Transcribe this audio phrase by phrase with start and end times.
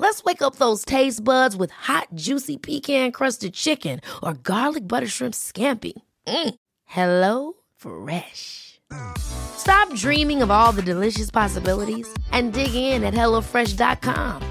[0.00, 5.06] Let's wake up those taste buds with hot, juicy pecan crusted chicken or garlic butter
[5.06, 5.92] shrimp scampi.
[6.26, 6.54] Mm.
[6.86, 8.80] Hello Fresh.
[9.18, 14.42] Stop dreaming of all the delicious possibilities and dig in at HelloFresh.com.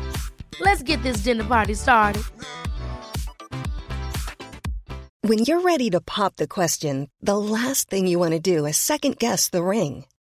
[0.60, 2.22] Let's get this dinner party started.
[5.22, 8.78] When you're ready to pop the question, the last thing you want to do is
[8.78, 10.06] second guess the ring.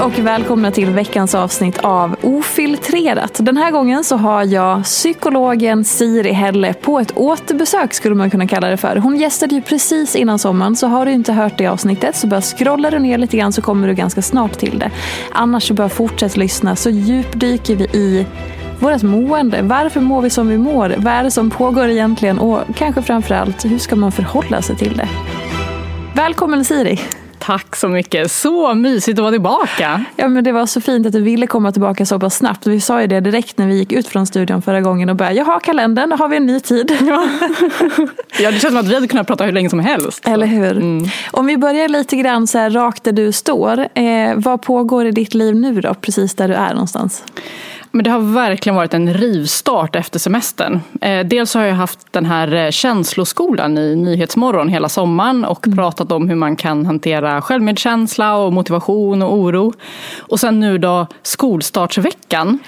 [0.00, 3.38] Hej och välkomna till veckans avsnitt av Ofiltrerat.
[3.38, 8.46] Den här gången så har jag psykologen Siri Helle på ett återbesök skulle man kunna
[8.46, 8.96] kalla det för.
[8.96, 12.40] Hon gästade ju precis innan sommaren så har du inte hört det avsnittet så bara
[12.40, 14.90] scrolla du ner lite grann så kommer du ganska snart till det.
[15.32, 18.26] Annars så bara fortsätt lyssna så djupdyker vi i
[18.78, 19.62] vårt mående.
[19.62, 20.94] Varför mår vi som vi mår?
[20.98, 22.38] Vad är det som pågår egentligen?
[22.38, 25.08] Och kanske framförallt, hur ska man förhålla sig till det?
[26.14, 27.00] Välkommen Siri!
[27.40, 28.30] Tack så mycket.
[28.30, 30.04] Så mysigt att vara tillbaka.
[30.16, 32.66] Ja, men det var så fint att du ville komma tillbaka så pass snabbt.
[32.66, 35.36] Vi sa ju det direkt när vi gick ut från studion förra gången och började,
[35.36, 36.96] jaha kalendern, har vi en ny tid.
[37.10, 37.28] Ja.
[38.40, 40.28] ja, det känns som att vi hade kunnat prata hur länge som helst.
[40.28, 40.76] Eller hur.
[40.76, 41.08] Mm.
[41.30, 43.88] Om vi börjar lite grann så här rakt där du står.
[43.94, 47.24] Eh, vad pågår i ditt liv nu då, precis där du är någonstans?
[47.90, 50.80] Men det har verkligen varit en rivstart efter semestern.
[51.00, 55.76] Eh, dels har jag haft den här eh, känsloskolan i Nyhetsmorgon hela sommaren och mm.
[55.76, 59.72] pratat om hur man kan hantera självmedkänsla och motivation och oro.
[60.18, 62.58] Och sen nu då skolstartsveckan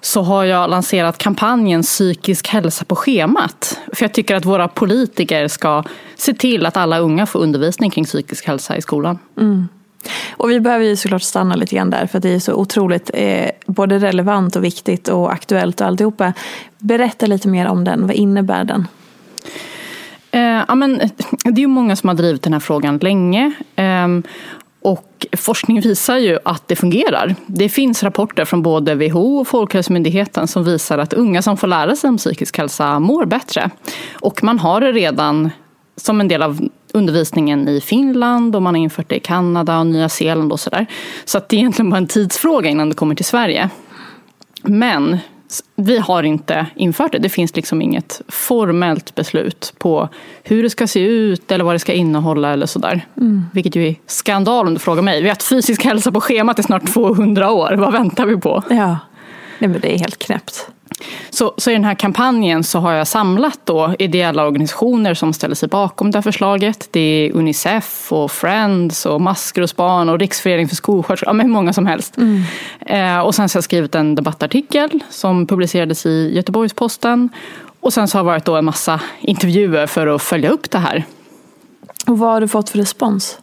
[0.00, 3.78] så har jag lanserat kampanjen Psykisk hälsa på schemat.
[3.92, 5.84] För jag tycker att våra politiker ska
[6.16, 9.18] se till att alla unga får undervisning kring psykisk hälsa i skolan.
[9.40, 9.68] Mm.
[10.36, 13.50] Och vi behöver ju såklart stanna lite grann där för det är så otroligt eh,
[13.66, 16.32] både relevant och viktigt och aktuellt och alltihopa.
[16.78, 18.88] Berätta lite mer om den, vad innebär den?
[20.30, 21.10] Eh, ja, men, eh,
[21.44, 23.52] det är ju många som har drivit den här frågan länge.
[23.76, 24.08] Eh,
[24.82, 27.34] och forskning visar ju att det fungerar.
[27.46, 31.96] Det finns rapporter från både WHO och Folkhälsomyndigheten som visar att unga som får lära
[31.96, 33.70] sig om psykisk hälsa mår bättre.
[34.12, 35.50] Och man har det redan
[35.96, 39.86] som en del av undervisningen i Finland och man har infört det i Kanada och
[39.86, 40.86] Nya Zeeland och sådär.
[41.24, 43.70] Så att det är egentligen bara en tidsfråga innan det kommer till Sverige.
[44.62, 45.18] Men
[45.76, 47.18] vi har inte infört det.
[47.18, 50.08] Det finns liksom inget formellt beslut på
[50.42, 53.06] hur det ska se ut eller vad det ska innehålla eller sådär.
[53.16, 53.42] Mm.
[53.52, 55.22] Vilket ju är skandal om du frågar mig.
[55.22, 57.72] Vi har haft fysisk hälsa på schemat i snart 200 år.
[57.72, 58.62] Vad väntar vi på?
[58.70, 58.98] Ja,
[59.58, 60.68] Nej, men det är helt knäppt.
[61.30, 65.54] Så, så i den här kampanjen så har jag samlat då ideella organisationer som ställer
[65.54, 66.88] sig bakom det här förslaget.
[66.90, 71.50] Det är Unicef och Friends och Maskrosbarn och Span och Riksförening för skolsköterskor, ja men
[71.50, 72.16] många som helst.
[72.16, 72.42] Mm.
[72.80, 77.28] Eh, och sen så har jag skrivit en debattartikel som publicerades i Göteborgs-Posten.
[77.80, 80.78] Och sen så har det varit då en massa intervjuer för att följa upp det
[80.78, 81.04] här.
[82.06, 83.38] Och vad har du fått för respons?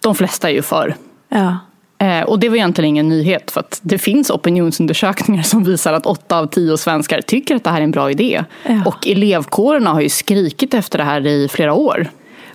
[0.00, 0.96] De flesta är ju för.
[1.28, 1.58] Ja.
[1.98, 6.06] Eh, och det var egentligen ingen nyhet för att det finns opinionsundersökningar som visar att
[6.06, 8.44] åtta av tio svenskar tycker att det här är en bra idé.
[8.66, 8.82] Ja.
[8.86, 12.08] Och elevkårerna har ju skrikit efter det här i flera år.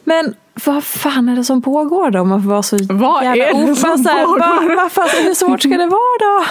[0.10, 2.20] Men vad fan är det som pågår då?
[2.20, 4.76] Om man får vara så vad jävla är det som här, pågår?
[4.76, 6.46] Vad, vad hur svårt ska det vara då?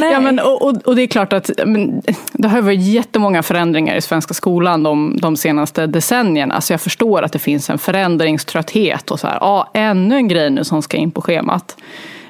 [0.00, 0.12] Nej.
[0.12, 2.02] Ja, men, och, och, och, det är klart att men,
[2.32, 6.60] det har varit jättemånga förändringar i svenska skolan de, de senaste decennierna.
[6.60, 10.50] Så jag förstår att det finns en förändringströtthet och så här, ja, ännu en grej
[10.50, 11.76] nu som ska in på schemat.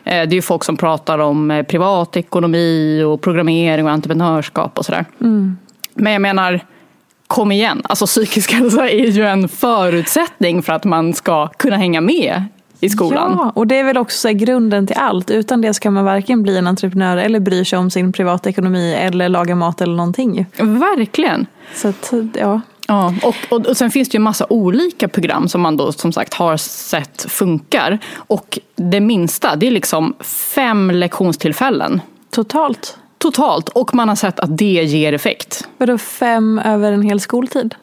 [0.04, 4.84] Eh, det är ju folk som pratar om eh, privatekonomi och programmering och entreprenörskap och
[4.84, 5.04] sådär.
[5.20, 5.58] Mm.
[5.94, 6.60] Men jag menar,
[7.28, 12.00] kom igen, alltså psykisk hälsa är ju en förutsättning för att man ska kunna hänga
[12.00, 12.44] med
[12.80, 13.36] i skolan.
[13.38, 15.30] Ja, och det är väl också grunden till allt.
[15.30, 19.28] Utan det ska man varken bli en entreprenör eller bry sig om sin privatekonomi eller
[19.28, 20.46] laga mat eller någonting.
[20.58, 21.46] Verkligen.
[21.74, 22.60] Så att, ja.
[22.90, 26.12] Ja, och, och, och sen finns det ju massa olika program som man då som
[26.12, 27.98] sagt har sett funkar.
[28.16, 30.14] Och det minsta, det är liksom
[30.54, 32.00] fem lektionstillfällen.
[32.30, 32.98] Totalt?
[33.18, 35.68] Totalt, och man har sett att det ger effekt.
[35.78, 37.74] Vadå fem över en hel skoltid?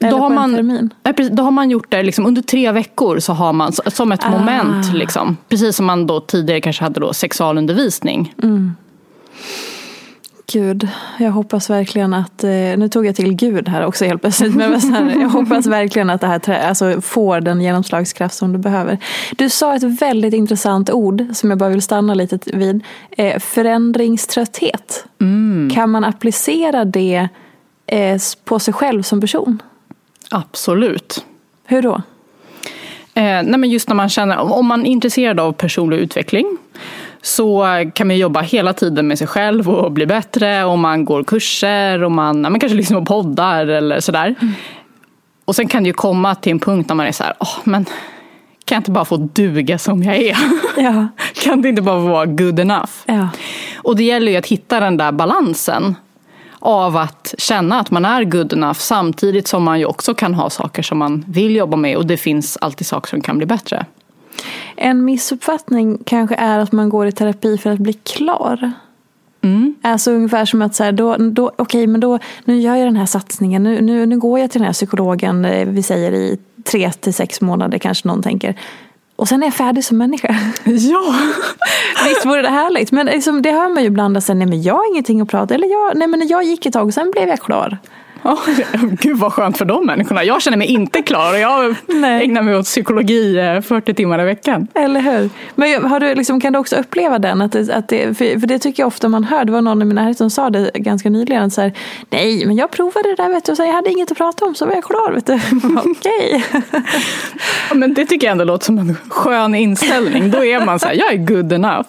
[0.00, 2.72] Eller Då har, på man, nej, precis, då har man gjort det liksom, under tre
[2.72, 4.30] veckor så har man som ett Ah.
[4.30, 4.94] moment.
[4.94, 8.34] Liksom, precis som man då tidigare kanske hade då sexualundervisning.
[10.52, 10.88] Gud,
[11.18, 14.80] jag hoppas verkligen att, eh, nu tog jag till Gud här också helt plötsligt, men
[14.80, 18.98] här, jag hoppas verkligen att det här trä- alltså, får den genomslagskraft som du behöver.
[19.36, 22.84] Du sa ett väldigt intressant ord som jag bara vill stanna lite vid.
[23.10, 25.04] Eh, förändringströtthet.
[25.74, 27.28] Kan man applicera det
[27.86, 29.62] eh, på sig själv som person?
[30.30, 31.24] Absolut.
[31.64, 31.94] Hur då?
[33.14, 36.56] Eh, nej men just när man känner, om man är intresserad av personlig utveckling
[37.26, 40.64] så kan man jobba hela tiden med sig själv och bli bättre.
[40.64, 44.34] Och man går kurser och man, man kanske lyssnar på poddar eller sådär.
[45.44, 47.58] Och sen kan det ju komma till en punkt när man är så här, åh,
[47.64, 47.84] men
[48.64, 50.36] kan jag inte bara få duga som jag är?
[50.76, 51.08] Ja.
[51.34, 52.90] kan det inte bara vara good enough?
[53.06, 53.28] Ja.
[53.76, 55.94] Och det gäller ju att hitta den där balansen
[56.58, 60.50] av att känna att man är good enough samtidigt som man ju också kan ha
[60.50, 63.86] saker som man vill jobba med och det finns alltid saker som kan bli bättre.
[64.76, 68.72] En missuppfattning kanske är att man går i terapi för att bli klar.
[69.82, 72.96] Alltså ungefär som att så här, då, då, okej, men då, nu gör jag den
[72.96, 76.38] här satsningen, nu, nu, nu går jag till den här psykologen, eh, vi säger i
[76.64, 78.54] tre till sex månader kanske någon tänker.
[79.16, 80.28] Och sen är jag färdig som människa.
[80.64, 81.14] Ja!
[82.08, 82.92] Visst vore det härligt?
[82.92, 85.68] Men liksom, det hör man ju ibland, nej men jag har ingenting att prata eller
[85.68, 87.78] jag, nej men jag gick ett tag och sen blev jag klar.
[88.26, 88.38] Ja,
[89.00, 90.24] Gud vad skönt för de människorna.
[90.24, 92.24] Jag känner mig inte klar och jag Nej.
[92.24, 94.66] ägnar mig åt psykologi eh, 40 timmar i veckan.
[94.74, 95.30] Eller hur?
[95.54, 97.42] Men har du, liksom, kan du också uppleva den?
[97.42, 99.44] Att det, att det, för, det tycker jag ofta man hör.
[99.44, 101.50] Det var någon i min närhet som sa det ganska nyligen.
[101.50, 101.72] Så här,
[102.10, 104.44] Nej, men jag provade det där vet du, och sen jag hade inget att prata
[104.44, 105.12] om så var jag klar.
[105.12, 105.34] Vet du.
[105.90, 106.44] Okej.
[107.68, 110.30] Ja, Men det tycker jag ändå låter som en skön inställning.
[110.30, 111.88] Då är man så här, jag är good enough.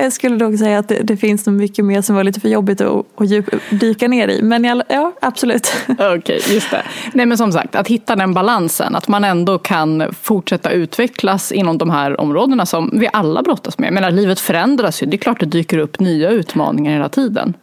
[0.00, 2.48] Jag skulle dock säga att det, det finns nog mycket mer som var lite för
[2.48, 4.42] jobbigt att, att djup, dyka ner i.
[4.42, 5.72] Men jag, ja, absolut.
[6.16, 6.82] Okej, just det.
[7.12, 8.96] Nej men som sagt, att hitta den balansen.
[8.96, 13.86] Att man ändå kan fortsätta utvecklas inom de här områdena som vi alla brottas med.
[13.86, 15.06] Jag menar, livet förändras ju.
[15.06, 17.54] Det är klart det dyker upp nya utmaningar hela tiden.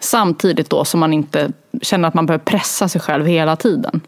[0.00, 4.00] Samtidigt då som man inte känner att man behöver pressa sig själv hela tiden.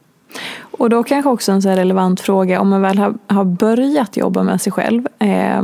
[0.61, 4.43] Och då kanske också en så relevant fråga, om man väl har, har börjat jobba
[4.43, 5.63] med sig själv, eh,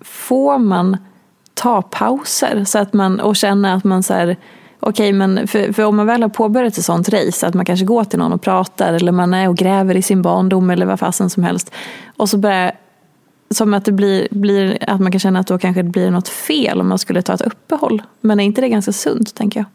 [0.00, 0.96] får man
[1.60, 4.36] ta pauser så att man, och känna att man så här,
[4.80, 7.86] okej men för, för om man väl har påbörjat ett sånt race, att man kanske
[7.86, 11.00] går till någon och pratar eller man är och gräver i sin barndom eller vad
[11.00, 11.72] fasen som helst
[12.16, 12.72] och så börjar
[13.50, 16.28] som att det blir, blir att man kan känna att då kanske det blir något
[16.28, 18.02] fel om man skulle ta ett uppehåll.
[18.20, 19.66] Men är inte det ganska sunt tänker jag?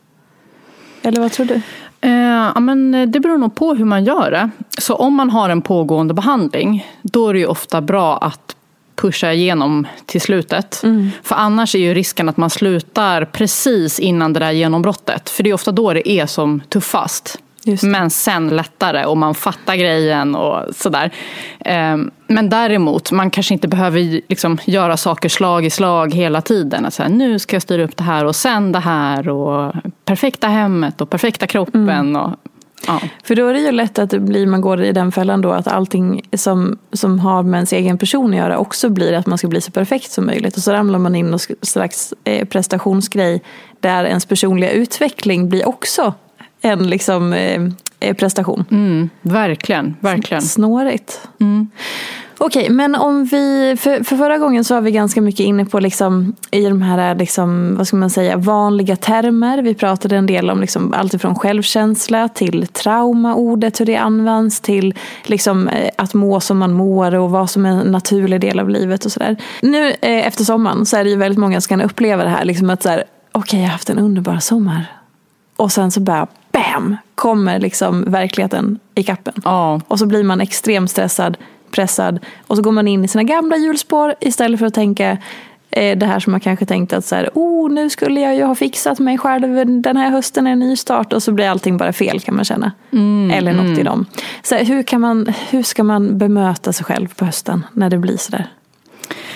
[1.01, 1.61] Eller vad tror du?
[2.01, 4.49] Eh, ja, men det beror nog på hur man gör det.
[4.77, 8.54] Så om man har en pågående behandling, då är det ju ofta bra att
[8.95, 10.81] pusha igenom till slutet.
[11.23, 15.29] För annars är ju risken att man slutar precis innan det där genombrottet.
[15.29, 17.39] För det är ofta då det är som tuffast.
[17.83, 21.11] Men sen lättare och man fattar grejen och sådär.
[21.59, 21.97] Eh,
[22.27, 26.85] Men däremot, man kanske inte behöver liksom göra saker slag i slag hela tiden.
[26.85, 29.73] Att säga, nu ska jag styra upp det här och sen det här och
[30.05, 32.15] perfekta hemmet och perfekta kroppen.
[32.15, 32.35] Och,
[32.87, 33.01] ja.
[33.23, 35.51] För då är det ju lätt att det blir, man går i den fällan då
[35.51, 39.37] att allting som, som har med ens egen person att göra också blir att man
[39.37, 40.57] ska bli så perfekt som möjligt.
[40.57, 43.41] Och så ramlar man in i någon slags eh, prestationsgrej
[43.79, 46.13] där ens personliga utveckling blir också
[46.61, 47.61] en liksom, eh,
[47.99, 48.65] eh, prestation.
[48.71, 50.41] Mm, verkligen, verkligen.
[50.41, 51.27] Snårigt.
[52.45, 55.79] Okej, men om vi, för, för förra gången så var vi ganska mycket inne på
[55.79, 59.61] liksom, i de här liksom, vad ska man säga, vanliga termer.
[59.61, 64.93] Vi pratade en del om liksom, allt ifrån självkänsla till traumaordet, hur det används, till
[65.23, 68.69] liksom, eh, att må som man mår och vad som är en naturlig del av
[68.69, 69.35] livet och sådär.
[69.61, 72.45] Nu eh, efter sommaren så är det ju väldigt många som kan uppleva det här,
[72.45, 74.85] liksom att så här, okej jag har haft en underbar sommar.
[75.55, 76.97] Och sen så bara BAM!
[77.15, 79.33] Kommer liksom verkligheten i kappen.
[79.43, 79.81] Ja.
[79.87, 81.37] Och så blir man extremt stressad,
[81.75, 82.19] pressad.
[82.47, 85.17] Och så går man in i sina gamla hjulspår istället för att tänka
[85.71, 88.43] eh, det här som man kanske tänkt att så här, oh, nu skulle jag ju
[88.43, 91.77] ha fixat mig själv, den här hösten är en ny start och så blir allting
[91.77, 92.71] bara fel kan man känna.
[93.31, 94.05] Eller något i dem.
[94.43, 97.97] Så här, hur, kan man, hur ska man bemöta sig själv på hösten när det
[97.97, 98.47] blir sådär?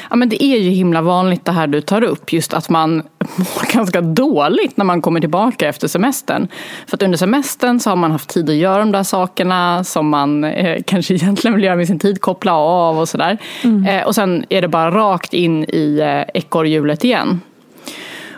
[0.09, 2.95] Ja, men det är ju himla vanligt det här du tar upp, just att man
[3.35, 6.47] mår ganska dåligt när man kommer tillbaka efter semestern.
[6.87, 10.09] För att under semestern så har man haft tid att göra de där sakerna som
[10.09, 13.37] man eh, kanske egentligen vill göra med sin tid, koppla av och sådär.
[13.87, 17.41] Eh, och sen är det bara rakt in i eh, ekorrhjulet igen.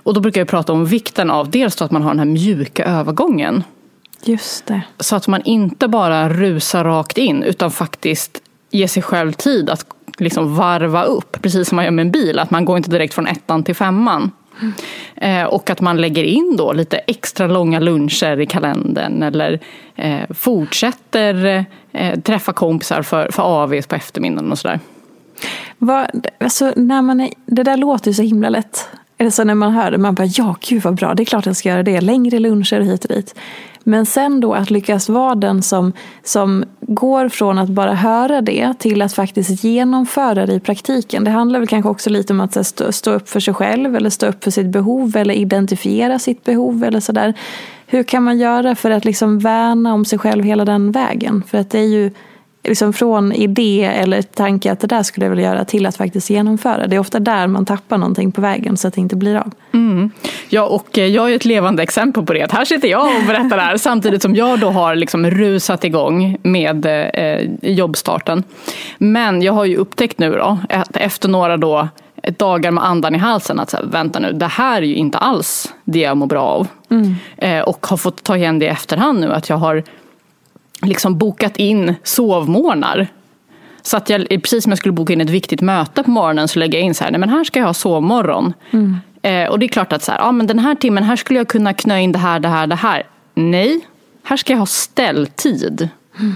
[0.03, 2.85] Och då brukar jag prata om vikten av dels att man har den här mjuka
[2.85, 3.63] övergången.
[4.23, 4.81] Just det.
[4.99, 9.85] Så att man inte bara rusar rakt in utan faktiskt ger sig själv tid att
[10.23, 11.41] liksom varva upp.
[11.41, 13.75] Precis som man gör med en bil, att man går inte direkt från ettan till
[13.75, 14.31] femman.
[14.61, 15.47] Mm.
[15.47, 19.59] Och att man lägger in då lite extra långa luncher i kalendern eller
[19.95, 24.79] eh, fortsätter eh, träffa kompisar för, för AV på eftermiddagen och sådär.
[25.77, 28.89] Vad, alltså, när man är, det där låter ju så himla lätt.
[29.17, 31.25] Är det så när man hör det, man bara ja, gud vad bra, det är
[31.25, 32.01] klart jag ska göra det.
[32.01, 33.35] Längre luncher hit och dit.
[33.83, 38.73] Men sen då att lyckas vara den som, som går från att bara höra det
[38.79, 41.23] till att faktiskt genomföra det i praktiken.
[41.23, 44.09] Det handlar väl kanske också lite om att stå, stå upp för sig själv eller
[44.09, 47.33] stå upp för sitt behov eller identifiera sitt behov eller sådär.
[47.87, 51.43] Hur kan man göra för att liksom värna om sig själv hela den vägen?
[51.47, 52.11] För att det är ju
[52.63, 56.29] liksom från idé eller tanke att det där skulle jag vilja göra till att faktiskt
[56.29, 56.87] genomföra.
[56.87, 59.51] Det är ofta där man tappar någonting på vägen så att det inte blir av.
[59.73, 60.11] Mm.
[60.49, 62.43] Ja, och eh, jag är ett levande exempel på det.
[62.43, 65.83] Att här sitter jag och berättar det här samtidigt som jag då har liksom rusat
[65.83, 68.43] igång med eh, jobbstarten.
[68.97, 71.87] Men jag har ju upptäckt nu då, att efter några då
[72.37, 75.17] dagar med andan i halsen att så här, vänta nu, det här är ju inte
[75.17, 76.67] alls det jag mår bra av.
[76.89, 77.15] Mm.
[77.37, 79.83] Eh, och har fått ta igen det i efterhand nu att jag har
[80.81, 83.07] liksom bokat in sovmorgnar.
[83.81, 86.59] Så att jag, precis som jag skulle boka in ett viktigt möte på morgonen så
[86.59, 88.53] lägger jag in så här, nej men här ska jag ha sovmorgon.
[88.71, 88.97] Mm.
[89.21, 91.39] Eh, och det är klart att så här, ja, men den här timmen, här skulle
[91.39, 93.03] jag kunna knö in det här, det här, det här.
[93.33, 93.87] Nej,
[94.23, 95.89] här ska jag ha ställtid.
[96.19, 96.35] Mm.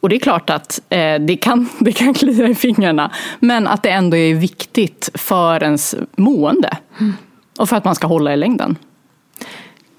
[0.00, 3.10] Och det är klart att eh, det, kan, det kan klia i fingrarna.
[3.38, 6.76] Men att det ändå är viktigt för ens mående.
[7.00, 7.12] Mm.
[7.58, 8.76] Och för att man ska hålla i längden.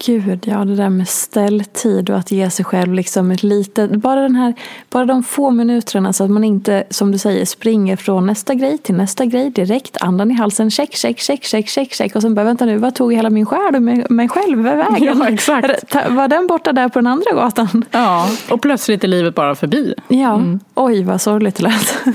[0.06, 4.22] Gud, ja det där med ställtid och att ge sig själv liksom ett litet, bara,
[4.22, 4.54] den här,
[4.90, 8.78] bara de få minuterna så att man inte, som du säger, springer från nästa grej
[8.78, 12.36] till nästa grej direkt, andan i halsen, check, check, check, check, check, check och sen
[12.36, 13.82] bara vänta nu, vad tog hela min själ och
[14.12, 15.20] mig själv vägen?
[15.20, 15.96] Ja, exakt.
[16.10, 17.86] Var den borta där på den andra gatan?
[17.92, 19.94] Ja, och plötsligt är livet bara förbi.
[20.08, 20.60] Ja, mm.
[20.76, 21.98] oj vad sorgligt det lät.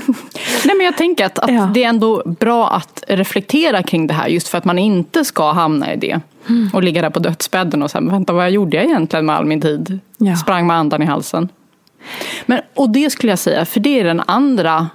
[0.65, 1.69] Nej men jag tänker att, att ja.
[1.73, 5.51] det är ändå bra att reflektera kring det här just för att man inte ska
[5.51, 6.21] hamna i det.
[6.49, 6.69] Mm.
[6.73, 9.61] Och ligga där på dödsbädden och säga, vänta vad gjorde jag egentligen med all min
[9.61, 9.99] tid?
[10.17, 10.35] Ja.
[10.35, 11.49] Sprang med andan i halsen.
[12.45, 14.87] Men, och det skulle jag säga, för det är den andra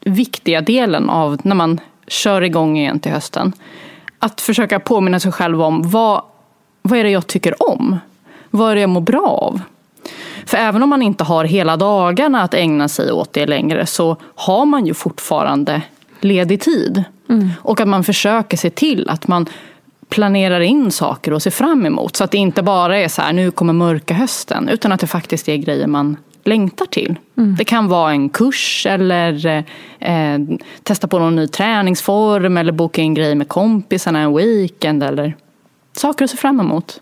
[0.00, 3.52] viktiga delen av när man kör igång igen till hösten.
[4.18, 6.22] Att försöka påminna sig själv om vad,
[6.82, 7.96] vad är det jag tycker om?
[8.50, 9.60] Vad är det jag mår bra av?
[10.46, 14.16] För även om man inte har hela dagarna att ägna sig åt det längre så
[14.34, 15.82] har man ju fortfarande
[16.20, 17.04] ledig tid.
[17.28, 17.50] Mm.
[17.62, 19.46] Och att man försöker se till att man
[20.08, 22.16] planerar in saker och ser fram emot.
[22.16, 24.68] Så att det inte bara är så här, nu kommer mörka hösten.
[24.68, 27.18] Utan att det faktiskt är grejer man längtar till.
[27.36, 27.54] Mm.
[27.58, 29.64] Det kan vara en kurs eller
[29.98, 30.38] eh,
[30.82, 35.36] testa på någon ny träningsform eller boka in grejer med kompisarna en weekend eller
[35.92, 37.00] saker att se fram emot.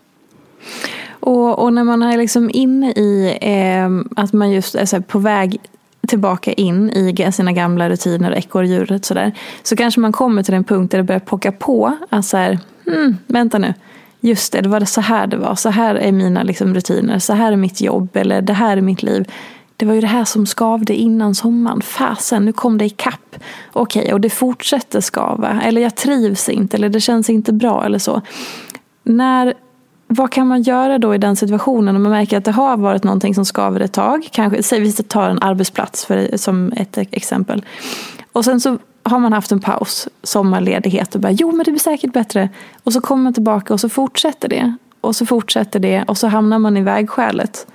[1.19, 5.59] Och, och när man är liksom inne i eh, att man just är på väg
[6.07, 9.31] tillbaka in i sina gamla rutiner och ekorrhjulet sådär.
[9.63, 11.97] Så kanske man kommer till en punkt där det börjar pocka på.
[12.09, 13.73] Att så här, hmm, vänta nu.
[14.19, 15.55] Just det, det var så här det var.
[15.55, 17.19] Så här är mina liksom, rutiner.
[17.19, 18.09] Så här är mitt jobb.
[18.13, 19.31] Eller det här är mitt liv.
[19.77, 21.81] Det var ju det här som skavde innan sommaren.
[21.81, 23.35] Fasen, nu kom det ikapp.
[23.73, 25.61] Okej, okay, och det fortsätter skava.
[25.63, 26.77] Eller jag trivs inte.
[26.77, 27.85] Eller det känns inte bra.
[27.85, 28.21] Eller så.
[29.03, 29.53] När
[30.07, 33.03] vad kan man göra då i den situationen om man märker att det har varit
[33.03, 34.29] någonting som skaver ett tag?
[34.31, 37.65] Kanske, säg vi tar en arbetsplats för, som ett exempel.
[38.31, 41.79] Och sen så har man haft en paus, sommarledighet och bara jo men det blir
[41.79, 42.49] säkert bättre.
[42.83, 44.75] Och så kommer man tillbaka och så fortsätter det.
[45.01, 47.67] Och så fortsätter det och så hamnar man i vägskälet.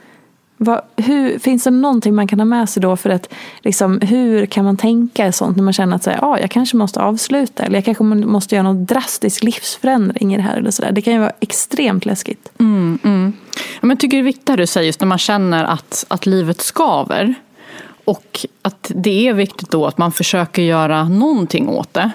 [0.62, 4.46] Vad, hur, finns det någonting man kan ha med sig då för att liksom, hur
[4.46, 7.62] kan man tänka sånt när man känner att så här, ah, jag kanske måste avsluta
[7.62, 10.92] eller jag kanske måste göra någon drastisk livsförändring i det här eller så där.
[10.92, 12.52] Det kan ju vara extremt läskigt.
[12.58, 13.32] Mm, mm.
[13.80, 16.60] men jag tycker det är viktigt du säger just när man känner att, att livet
[16.60, 17.34] skaver
[18.04, 22.10] och att det är viktigt då att man försöker göra någonting åt det.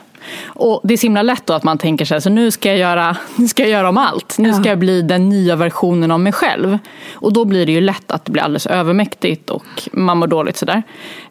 [0.46, 2.78] Och det är så himla lätt då att man tänker sig så nu ska jag
[2.78, 4.36] göra, nu ska jag göra om allt.
[4.38, 6.78] Nu ska jag bli den nya versionen av mig själv.
[7.14, 10.58] Och då blir det ju lätt att det blir alldeles övermäktigt och man mår dåligt
[10.58, 10.84] sådär.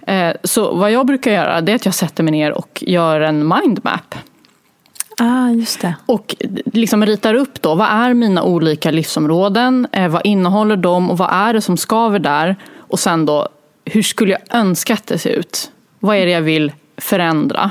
[0.06, 3.20] Eh, så vad jag brukar göra det är att jag sätter mig ner och gör
[3.20, 4.14] en mindmap.
[5.18, 5.94] Ah, just det.
[6.06, 9.86] Och liksom ritar upp då, vad är mina olika livsområden?
[9.92, 12.56] Eh, vad innehåller de och vad är det som skaver där?
[12.78, 13.48] Och sen då,
[13.84, 15.70] hur skulle jag önska att det ser ut?
[15.98, 17.70] Vad är det jag vill förändra?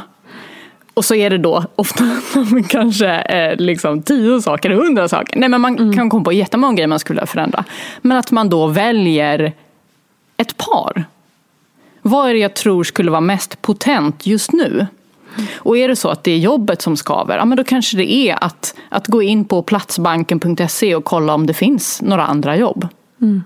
[0.94, 2.04] Och så är det då ofta
[2.70, 5.40] kanske eh, liksom tio saker, hundra saker.
[5.40, 5.94] Nej men man mm.
[5.94, 7.64] kan komma på jättemånga grejer man skulle förändra.
[8.02, 9.54] Men att man då väljer
[10.38, 11.06] ett par.
[12.02, 14.88] Vad är det jag tror skulle vara mest potent just nu?
[15.56, 18.12] Och är det så att det är jobbet som skaver, ja men då kanske det
[18.12, 22.88] är att, att gå in på platsbanken.se och kolla om det finns några andra jobb.
[23.22, 23.44] Mm.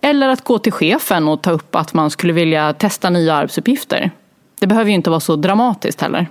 [0.00, 4.10] Eller att gå till chefen och ta upp att man skulle vilja testa nya arbetsuppgifter.
[4.60, 6.26] Det behöver ju inte vara så dramatiskt heller.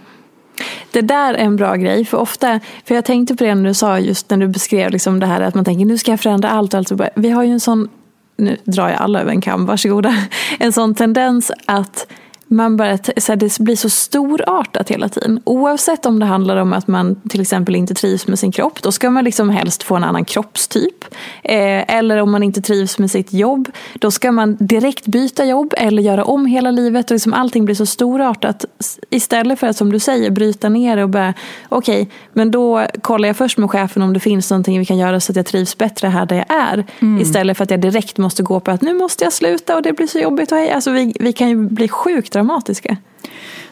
[0.91, 3.73] Det där är en bra grej, för ofta, för jag tänkte på det när du
[3.73, 6.49] sa just när du beskrev liksom det här att man tänker nu ska jag förändra
[6.49, 6.73] allt.
[6.73, 7.89] Alltså, vi har ju en sån,
[8.37, 10.15] nu drar jag alla över en kam, varsågoda,
[10.59, 12.07] en sån tendens att
[12.53, 15.41] man bara, så här, det blir så storartat hela tiden.
[15.43, 18.91] Oavsett om det handlar om att man till exempel inte trivs med sin kropp, då
[18.91, 21.05] ska man liksom helst få en annan kroppstyp.
[21.43, 25.73] Eh, eller om man inte trivs med sitt jobb, då ska man direkt byta jobb
[25.77, 27.11] eller göra om hela livet.
[27.11, 28.65] Och liksom allting blir så storartat.
[29.09, 31.33] Istället för att som du säger bryta ner det och bara,
[31.69, 34.97] okej, okay, men då kollar jag först med chefen om det finns någonting vi kan
[34.97, 36.85] göra så att jag trivs bättre här där jag är.
[36.99, 37.21] Mm.
[37.21, 39.93] Istället för att jag direkt måste gå på att nu måste jag sluta och det
[39.93, 40.51] blir så jobbigt.
[40.51, 40.71] Och hej.
[40.71, 42.97] Alltså vi, vi kan ju bli sjukt dramatiska.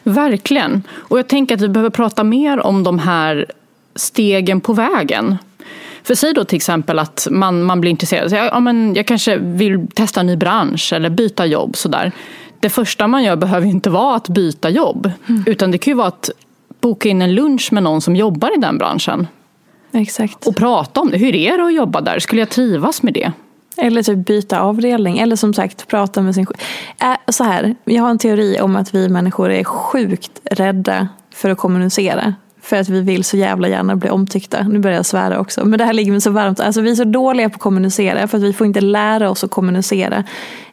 [0.04, 0.84] Verkligen.
[0.92, 3.46] Och jag tänker att vi behöver prata mer om de här
[3.96, 5.38] stegen på vägen.
[6.04, 8.32] För säg då till exempel att man, man blir intresserad.
[8.32, 11.78] Ja, men jag kanske vill testa en ny bransch eller byta jobb.
[11.78, 12.12] Sådär.
[12.60, 15.12] Det första man gör behöver inte vara att byta jobb.
[15.30, 15.44] Mm.
[15.48, 16.30] Utan det kan ju vara att
[16.82, 19.28] boka in en lunch med någon som jobbar i den branschen.
[19.92, 20.48] Exakt.
[20.48, 21.18] Och prata om det.
[21.18, 22.20] Hur är det att jobba där?
[22.20, 23.32] Skulle jag trivas med det?
[23.78, 25.20] Eller typ byta avdelning.
[25.20, 26.48] Eller som sagt prata med sin...
[27.01, 31.50] Äh, så här, jag har en teori om att vi människor är sjukt rädda för
[31.50, 32.36] att kommunicera.
[32.62, 34.63] För att vi vill så jävla gärna bli omtyckta.
[34.63, 35.66] Nu börjar jag svära också.
[35.66, 36.60] Men det här ligger mig så varmt.
[36.60, 38.28] Alltså vi är så dåliga på att kommunicera.
[38.28, 40.24] För att vi får inte lära oss att kommunicera.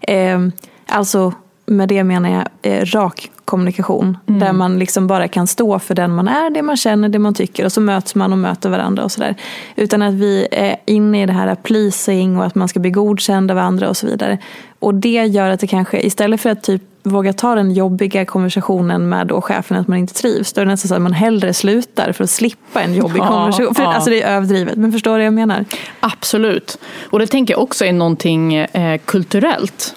[0.01, 0.39] Eh,
[0.87, 1.33] alltså
[1.67, 4.19] med det menar jag eh, rak kommunikation.
[4.27, 4.41] Mm.
[4.41, 7.35] Där man liksom bara kan stå för den man är, det man känner, det man
[7.35, 7.65] tycker.
[7.65, 9.35] Och så möts man och möter varandra och sådär.
[9.77, 13.51] Utan att vi är inne i det här pleasing och att man ska bli godkänd
[13.51, 14.39] av andra och så vidare.
[14.79, 19.09] Och det gör att det kanske, istället för att typ våga ta den jobbiga konversationen
[19.09, 20.53] med då chefen att man inte trivs.
[20.53, 23.29] Då är det nästan så att man hellre slutar för att slippa en jobbig ja,
[23.29, 23.75] konversation.
[23.75, 23.95] För, ja.
[23.95, 25.65] Alltså det är överdrivet, men förstår du vad jag menar?
[26.01, 26.79] Absolut.
[27.11, 29.95] Och det tänker jag också är någonting eh, kulturellt.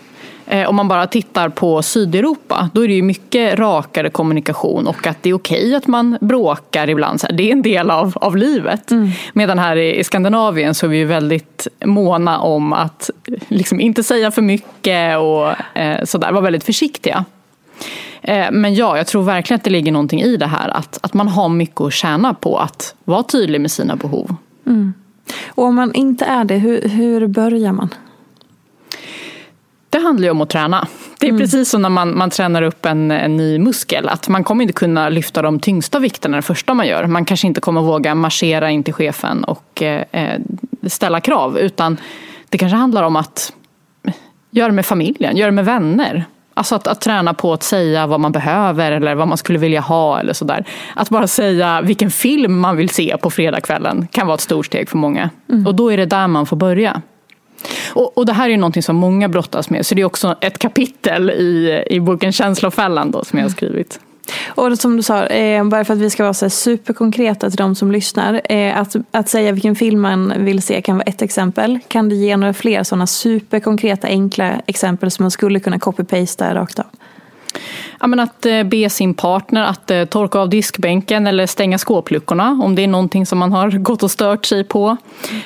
[0.51, 5.08] Eh, om man bara tittar på Sydeuropa, då är det ju mycket rakare kommunikation och
[5.08, 7.22] att det är okej att man bråkar ibland.
[7.33, 8.92] Det är en del av, av livet.
[8.92, 9.09] Mm.
[9.33, 13.09] Medan här i, i Skandinavien så är vi väldigt måna om att
[13.48, 17.25] liksom inte säga för mycket och eh, sådär, vara väldigt försiktiga.
[18.22, 21.14] Eh, men ja, jag tror verkligen att det ligger någonting i det här att, att
[21.14, 24.35] man har mycket att tjäna på att vara tydlig med sina behov.
[24.66, 24.94] Mm.
[25.48, 27.90] Och om man inte är det, hur, hur börjar man?
[29.91, 30.87] Det handlar ju om att träna.
[31.19, 31.41] Det är mm.
[31.41, 34.09] precis som när man, man tränar upp en, en ny muskel.
[34.09, 37.07] Att man kommer inte kunna lyfta de tyngsta vikterna det första man gör.
[37.07, 40.39] Man kanske inte kommer våga marschera in till chefen och eh,
[40.87, 41.57] ställa krav.
[41.57, 41.97] Utan
[42.49, 43.53] det kanske handlar om att
[44.51, 46.25] göra med familjen, göra med vänner.
[46.53, 49.81] Alltså att, att träna på att säga vad man behöver eller vad man skulle vilja
[49.81, 50.65] ha eller sådär.
[50.95, 54.89] Att bara säga vilken film man vill se på fredagskvällen kan vara ett stort steg
[54.89, 55.29] för många.
[55.49, 55.67] Mm.
[55.67, 57.01] Och då är det där man får börja.
[57.93, 60.59] Och, och, det här är någonting som många brottas med, så det är också ett
[60.59, 64.00] kapitel i, i boken Känslofällan då, som jag har skrivit.
[64.47, 67.75] Och som du sa, eh, bara för att vi ska vara så superkonkreta till de
[67.75, 68.41] som lyssnar.
[68.50, 71.79] Eh, att, att säga vilken film man vill se kan vara ett exempel.
[71.87, 76.79] Kan du ge några fler sådana superkonkreta, enkla exempel som man skulle kunna copy-pasta rakt
[76.79, 76.85] av?
[78.00, 82.59] Ja, men att eh, be sin partner att eh, torka av diskbänken eller stänga skåpluckorna
[82.64, 84.98] om det är någonting som man har gått och stört sig på.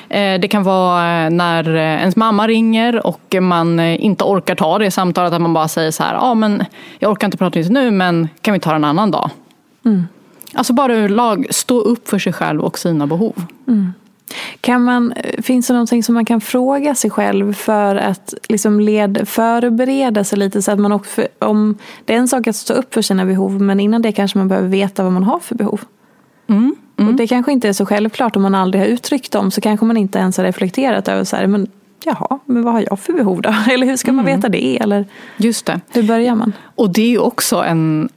[0.08, 5.32] Eh, det kan vara när ens mamma ringer och man inte orkar ta det samtalet,
[5.32, 6.64] att man bara säger så här, ja men
[6.98, 9.30] jag orkar inte prata just nu men kan vi ta det en annan dag?
[9.84, 10.06] Mm.
[10.54, 13.44] Alltså bara överlag, stå upp för sig själv och sina behov.
[13.68, 13.92] Mm.
[14.60, 19.28] Kan man, finns det någonting som man kan fråga sig själv för att liksom led,
[19.28, 20.62] förbereda sig lite?
[20.62, 23.62] Så att man också, om, det är en sak att stå upp för sina behov
[23.62, 25.80] men innan det kanske man behöver veta vad man har för behov.
[26.46, 27.10] Mm, mm.
[27.10, 29.86] Och det kanske inte är så självklart om man aldrig har uttryckt dem så kanske
[29.86, 31.66] man inte ens har reflekterat över så här, men
[32.04, 33.54] jaha, men vad har jag för behov då?
[33.70, 34.36] Eller hur ska man mm.
[34.36, 34.78] veta det?
[34.78, 35.04] Eller
[35.36, 35.80] Just det.
[35.90, 36.52] hur börjar man?
[36.74, 38.08] Och det är ju också en,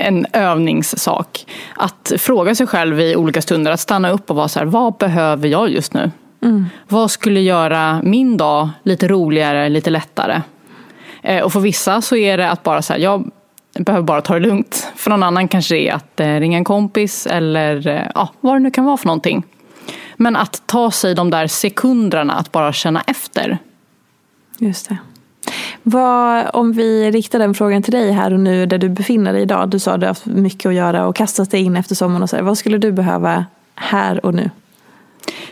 [0.00, 1.46] en övningssak.
[1.76, 4.94] Att fråga sig själv i olika stunder, att stanna upp och vara så här, vad
[4.94, 6.10] behöver jag just nu?
[6.42, 6.66] Mm.
[6.88, 10.42] Vad skulle göra min dag lite roligare, lite lättare?
[11.22, 13.30] Eh, och för vissa så är det att bara så här, jag
[13.78, 14.92] behöver bara ta det lugnt.
[14.96, 18.54] För någon annan kanske det är att eh, ringa en kompis eller eh, ja, vad
[18.54, 19.42] det nu kan vara för någonting.
[20.16, 23.58] Men att ta sig de där sekunderna att bara känna efter.
[24.58, 24.98] Just det.
[25.82, 29.42] Vad, om vi riktar den frågan till dig här och nu där du befinner dig
[29.42, 29.68] idag.
[29.68, 32.22] Du sa att du har haft mycket att göra och kastat dig in efter sommaren.
[32.22, 32.42] Och så.
[32.42, 34.50] Vad skulle du behöva här och nu?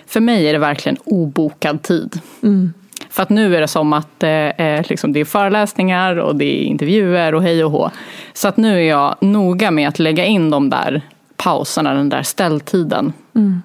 [0.07, 2.21] För mig är det verkligen obokad tid.
[2.43, 2.73] Mm.
[3.11, 6.65] För att nu är det som att eh, liksom det är föreläsningar och det är
[6.65, 7.91] intervjuer och hej och hå.
[8.33, 11.03] Så att nu är jag noga med att lägga in de där
[11.37, 13.13] pauserna, den där ställtiden.
[13.35, 13.63] Mm.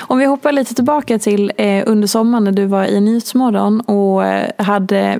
[0.00, 4.24] Om vi hoppar lite tillbaka till eh, under sommaren när du var i Nyhetsmorgon och
[4.24, 5.18] eh, hade,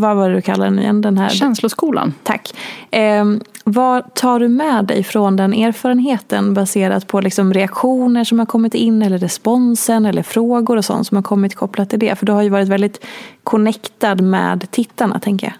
[0.00, 1.00] vad var det du kallade den igen?
[1.00, 1.28] Den här...
[1.28, 2.14] Känsloskolan.
[2.22, 2.54] Tack.
[2.90, 3.24] Eh,
[3.64, 8.74] vad tar du med dig från den erfarenheten baserat på liksom reaktioner som har kommit
[8.74, 12.18] in eller responsen eller frågor och sånt som har kommit kopplat till det?
[12.18, 13.04] För du har ju varit väldigt
[13.44, 15.54] connectad med tittarna tänker jag.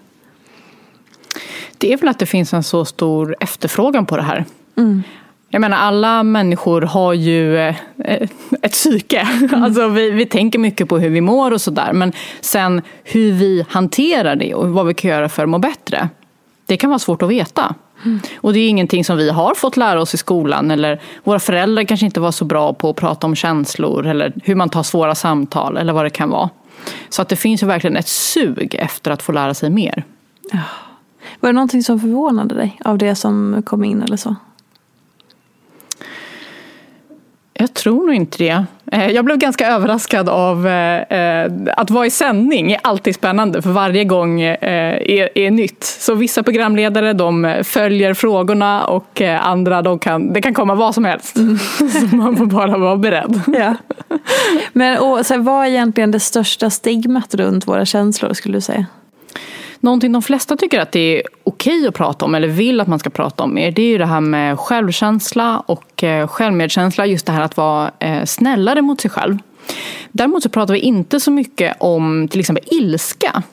[1.77, 4.45] Det är väl att det finns en så stor efterfrågan på det här.
[4.77, 5.03] Mm.
[5.55, 7.75] Jag menar alla människor har ju eh,
[8.61, 9.19] ett psyke.
[9.19, 9.63] Mm.
[9.63, 11.93] Alltså vi, vi tänker mycket på hur vi mår och sådär.
[11.93, 16.09] Men sen hur vi hanterar det och vad vi kan göra för att må bättre.
[16.65, 17.75] Det kan vara svårt att veta.
[18.05, 18.19] Mm.
[18.37, 20.71] Och det är ingenting som vi har fått lära oss i skolan.
[20.71, 24.07] Eller våra föräldrar kanske inte var så bra på att prata om känslor.
[24.07, 26.49] Eller hur man tar svåra samtal eller vad det kan vara.
[27.09, 30.03] Så att det finns ju verkligen ett sug efter att få lära sig mer.
[31.39, 34.35] Var det någonting som förvånade dig av det som kom in eller så?
[37.59, 38.65] Jag tror nog inte det.
[38.91, 43.61] Eh, jag blev ganska överraskad av eh, eh, att vara i sändning är alltid spännande
[43.61, 45.83] för varje gång är, är nytt.
[45.83, 51.05] Så vissa programledare de följer frågorna och andra de kan, det kan komma vad som
[51.05, 51.37] helst.
[51.37, 51.57] Mm.
[52.09, 53.41] Så man får bara vara beredd.
[53.57, 53.75] Ja.
[54.73, 58.85] Men och, så vad är egentligen det största stigmat runt våra känslor skulle du säga?
[59.85, 62.99] Någonting de flesta tycker att det är okej att prata om eller vill att man
[62.99, 67.05] ska prata om mer, det är ju det här med självkänsla och eh, självmedkänsla.
[67.05, 69.37] Just det här att vara eh, snällare mot sig själv.
[70.11, 73.43] Däremot så pratar vi inte så mycket om till exempel ilska.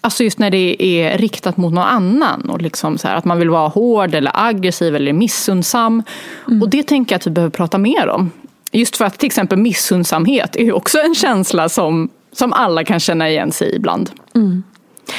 [0.00, 2.50] Alltså just när det är riktat mot någon annan.
[2.50, 6.02] Och liksom så här, att man vill vara hård eller aggressiv eller missundsam.
[6.48, 6.62] Mm.
[6.62, 8.30] Och det tänker jag att vi behöver prata mer om.
[8.72, 13.00] Just för att till exempel missundsamhet är ju också en känsla som, som alla kan
[13.00, 14.10] känna igen sig i ibland.
[14.34, 14.62] Mm.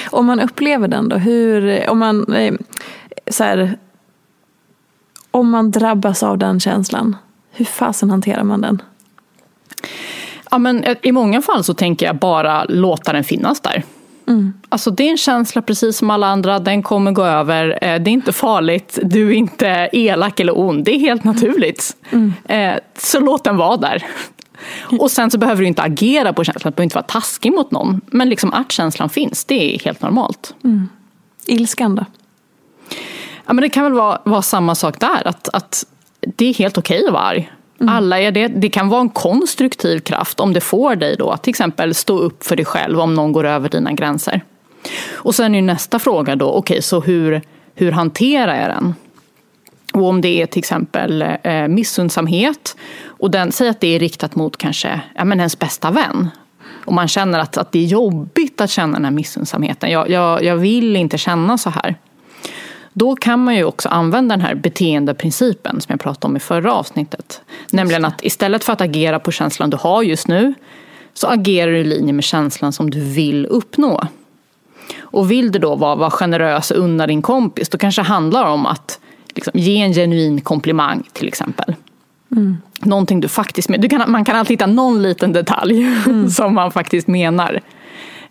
[0.10, 2.54] Om man upplever den då, hur, om man, eh,
[3.32, 3.78] så här,
[5.32, 7.16] om man drabbas av den känslan,
[7.52, 8.82] hur fasen hanterar man den?
[10.52, 13.84] Ja, men I många fall så tänker jag bara låta den finnas där.
[14.28, 14.54] Mm.
[14.70, 17.70] Alltså det är en känsla precis som alla andra, den kommer gå över.
[17.82, 21.96] Eh, det är inte farligt, du är inte elak eller ond, det är helt naturligt.
[22.12, 22.34] Mm.
[22.46, 24.04] Eh, så låt den vara där.
[25.00, 27.72] Och sen så behöver du inte agera på känslan, du behöver inte vara taskig mot
[27.72, 28.02] någon.
[28.08, 30.54] Men liksom att känslan finns, det är helt normalt.
[30.64, 30.90] Mm.
[31.46, 32.06] Ilskan då?
[33.46, 35.86] Ja, men det kan väl vara, vara samma sak där, att, att
[36.20, 37.52] det är helt okej okay att vara arg.
[37.82, 37.96] Mm.
[37.96, 38.48] Alla är det.
[38.48, 42.18] Det kan vara en konstruktiv kraft om det får dig då att till exempel stå
[42.18, 44.44] upp för dig själv om någon går över dina gränser.
[45.14, 47.42] Och sen är nästa fråga då, okej okay, så hur,
[47.76, 48.96] hur hanterar jag den?
[49.96, 52.78] Och om det är till exempel eh, missundsamhet
[53.08, 56.30] och den, säg att det är riktat mot kanske ja, men ens bästa vän.
[56.86, 59.92] Och man känner att, att det är jobbigt att känna den här missundsamheten.
[59.92, 61.96] Jag, jag, jag vill inte känna så här.
[62.94, 66.74] Då kan man ju också använda den här beteendeprincipen som jag pratade om i förra
[66.74, 67.42] avsnittet.
[67.72, 70.54] Nämligen att istället för att agera på känslan du har just nu
[71.14, 74.08] så agerar du i linje med känslan som du vill uppnå.
[75.00, 78.46] Och vill du då vara, vara generös och unna din kompis då kanske det handlar
[78.46, 79.00] om att
[79.36, 81.76] liksom, ge en genuin komplimang till exempel.
[82.32, 82.58] Mm.
[82.80, 86.30] Någonting du faktiskt du kan, Man kan alltid hitta någon liten detalj mm.
[86.30, 87.62] som man faktiskt menar.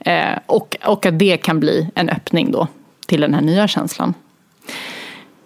[0.01, 2.69] Eh, och, och att det kan bli en öppning då
[3.07, 4.15] till den här nya känslan.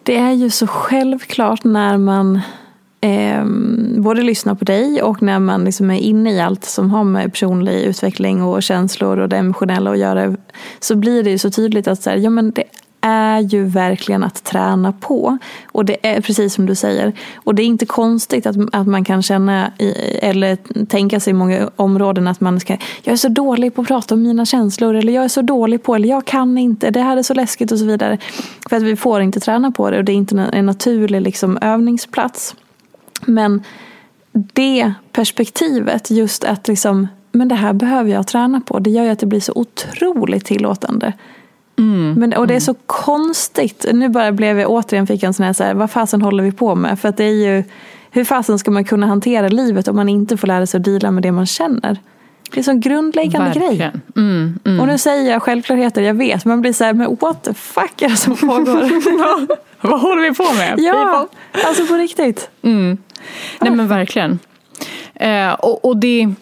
[0.02, 2.40] Det är ju så självklart när man
[3.00, 3.44] eh,
[4.02, 7.32] både lyssnar på dig och när man liksom är inne i allt som har med
[7.32, 10.36] personlig utveckling och känslor och det emotionella att göra.
[10.80, 12.64] Så blir det ju så tydligt att så här, ja, men det
[13.08, 15.38] är ju verkligen att träna på.
[15.66, 17.12] Och det är precis som du säger.
[17.36, 19.72] Och det är inte konstigt att, att man kan känna
[20.22, 23.88] eller tänka sig i många områden att man ska Jag är så dålig på att
[23.88, 27.00] prata om mina känslor eller jag är så dålig på eller jag kan inte, det
[27.00, 28.18] här är så läskigt och så vidare.
[28.68, 31.58] För att vi får inte träna på det och det är inte en naturlig liksom,
[31.60, 32.54] övningsplats.
[33.26, 33.62] Men
[34.32, 39.10] det perspektivet, just att liksom, men det här behöver jag träna på, det gör ju
[39.10, 41.12] att det blir så otroligt tillåtande.
[41.78, 43.86] Mm, Men, och det är så konstigt.
[43.92, 46.52] Nu bara blev jag återigen fick en sån här, så här, vad fasen håller vi
[46.52, 47.00] på med?
[47.00, 47.64] För att det är ju,
[48.10, 51.10] hur fasen ska man kunna hantera livet om man inte får lära sig att dela
[51.10, 51.98] med det man känner?
[52.50, 53.76] Det är en sån grundläggande Verkligen.
[53.76, 53.92] grej.
[54.16, 54.80] Mm, mm.
[54.80, 56.44] Och nu säger jag självklarheter, jag vet.
[56.44, 59.48] Man blir så här, men what the fuck är det som pågår?
[59.88, 60.74] vad håller vi på med?
[60.78, 61.28] Ja,
[61.66, 62.50] alltså på riktigt.
[62.62, 62.98] Mm.
[63.60, 64.38] Nej men verkligen.
[65.14, 66.34] Eh, och, och det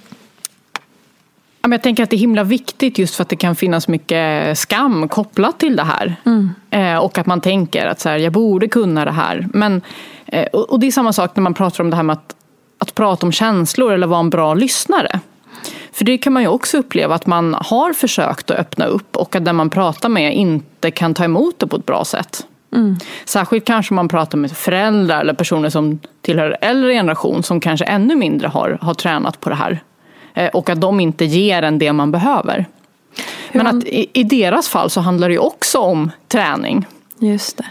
[1.73, 5.09] jag tänker att det är himla viktigt just för att det kan finnas mycket skam
[5.09, 6.17] kopplat till det här.
[6.27, 6.51] Mm.
[6.71, 9.49] Eh, och att man tänker att så här, jag borde kunna det här.
[9.53, 9.83] Men,
[10.27, 12.37] eh, och det är samma sak när man pratar om det här med att,
[12.79, 15.21] att prata om känslor eller vara en bra lyssnare.
[15.93, 19.37] För det kan man ju också uppleva att man har försökt att öppna upp och
[19.37, 22.47] att den man pratar med inte kan ta emot det på ett bra sätt.
[22.75, 22.97] Mm.
[23.25, 28.17] Särskilt kanske man pratar med föräldrar eller personer som tillhör äldre generation som kanske ännu
[28.17, 29.81] mindre har, har tränat på det här.
[30.37, 32.67] Eh, och att de inte ger en det man behöver.
[33.53, 36.87] Men att i, i deras fall så handlar det ju också om träning.
[37.19, 37.67] Just det.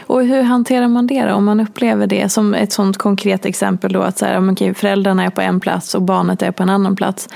[0.00, 1.34] Och hur hanterar man det då?
[1.34, 5.24] Om man upplever det som ett sånt konkret exempel då att så här, okay, föräldrarna
[5.24, 7.28] är på en plats och barnet är på en annan plats.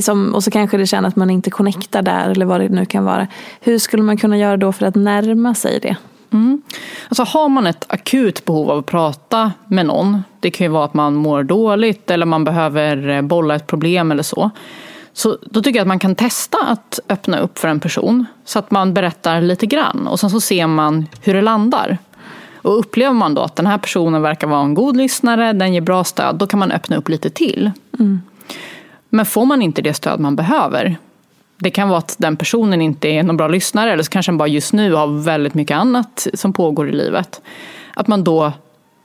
[0.00, 2.84] Som, och så kanske det känner att man inte connectar där eller vad det nu
[2.84, 3.26] kan vara.
[3.60, 5.96] Hur skulle man kunna göra då för att närma sig det?
[6.32, 6.62] Mm.
[7.08, 10.84] Alltså har man ett akut behov av att prata med någon, det kan ju vara
[10.84, 14.50] att man mår dåligt eller man behöver eh, bolla ett problem eller så.
[15.12, 18.58] Så då tycker jag att man kan testa att öppna upp för en person så
[18.58, 21.98] att man berättar lite grann och sen så ser man hur det landar.
[22.54, 25.80] Och upplever man då att den här personen verkar vara en god lyssnare, den ger
[25.80, 27.70] bra stöd, då kan man öppna upp lite till.
[27.98, 28.22] Mm.
[29.08, 30.96] Men får man inte det stöd man behöver,
[31.56, 34.38] det kan vara att den personen inte är någon bra lyssnare eller så kanske den
[34.38, 37.40] bara just nu har väldigt mycket annat som pågår i livet.
[37.94, 38.52] Att man då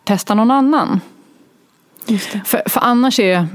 [0.04, 1.00] testar någon annan.
[2.46, 3.48] För, för, annars är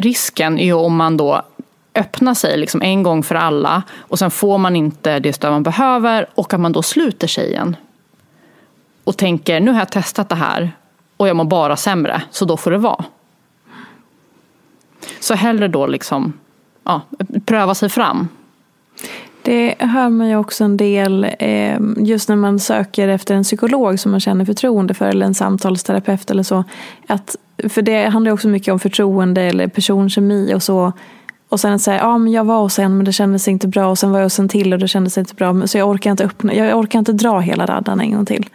[0.00, 1.42] risken är om man då
[1.94, 5.62] öppnar sig liksom en gång för alla och sen får man inte det stöd man
[5.62, 7.76] behöver och att man då sluter sig igen.
[9.04, 10.72] Och tänker nu har jag testat det här
[11.16, 13.04] och jag mår bara sämre så då får det vara.
[15.20, 16.32] Så hellre då liksom
[16.86, 17.02] ja,
[17.44, 18.28] pröva sig fram.
[19.42, 23.98] Det hör man ju också en del eh, just när man söker efter en psykolog
[23.98, 26.64] som man känner förtroende för eller en samtalsterapeut eller så.
[27.06, 27.36] Att,
[27.68, 30.92] för det handlar också mycket om förtroende eller personkemi och så.
[31.48, 33.98] Och sen säga, ja men jag var hos en men det kändes inte bra och
[33.98, 35.66] sen var jag hos en till och det kändes inte bra.
[35.66, 38.48] Så jag orkar inte, öppna, jag orkar inte dra hela raddan en gång till.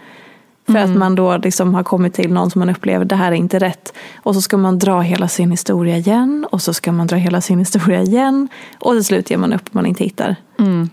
[0.66, 0.92] För mm.
[0.92, 3.60] att man då liksom har kommit till någon som man upplever, det här är inte
[3.60, 3.94] rätt.
[4.16, 6.48] Och så ska man dra hela sin historia igen.
[6.52, 8.48] Och så ska man dra hela sin historia igen.
[8.80, 10.36] Och till slut ger man upp man inte hittar.
[10.60, 10.90] Mm.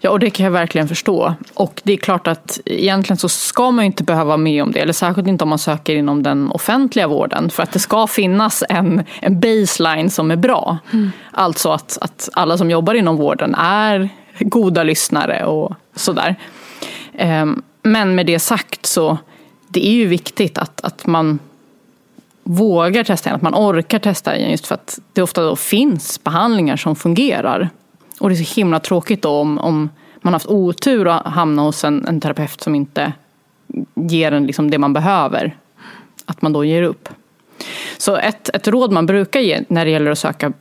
[0.00, 1.34] Ja, och det kan jag verkligen förstå.
[1.54, 4.80] Och det är klart att egentligen så ska man inte behöva vara med om det.
[4.80, 7.50] Eller särskilt inte om man söker inom den offentliga vården.
[7.50, 10.78] För att det ska finnas en, en baseline som är bra.
[10.92, 11.10] Mm.
[11.30, 14.08] Alltså att, att alla som jobbar inom vården är
[14.40, 16.36] goda lyssnare och sådär.
[17.18, 19.18] Um, men med det sagt så
[19.68, 21.38] det är ju viktigt att, att man
[22.42, 26.24] vågar testa igen, att man orkar testa igen just för att det ofta då finns
[26.24, 27.68] behandlingar som fungerar.
[28.20, 31.62] Och det är så himla tråkigt då om, om man har haft otur och hamnar
[31.62, 33.12] hos en, en terapeut som inte
[33.94, 35.56] ger en liksom det man behöver.
[36.24, 37.08] Att man då ger upp.
[37.98, 40.52] Så ett, ett råd man brukar ge när det gäller att söka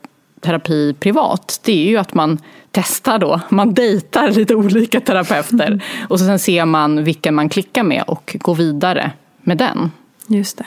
[0.41, 2.37] terapi privat, det är ju att man
[2.71, 3.41] testar då.
[3.49, 5.79] Man dejtar lite olika terapeuter mm.
[6.09, 9.91] och sen ser man vilken man klickar med och går vidare med den.
[10.27, 10.65] Just det.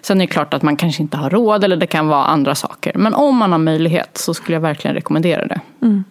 [0.00, 2.54] Sen är det klart att man kanske inte har råd eller det kan vara andra
[2.54, 2.92] saker.
[2.94, 5.60] Men om man har möjlighet så skulle jag verkligen rekommendera det.
[5.82, 6.04] Mm.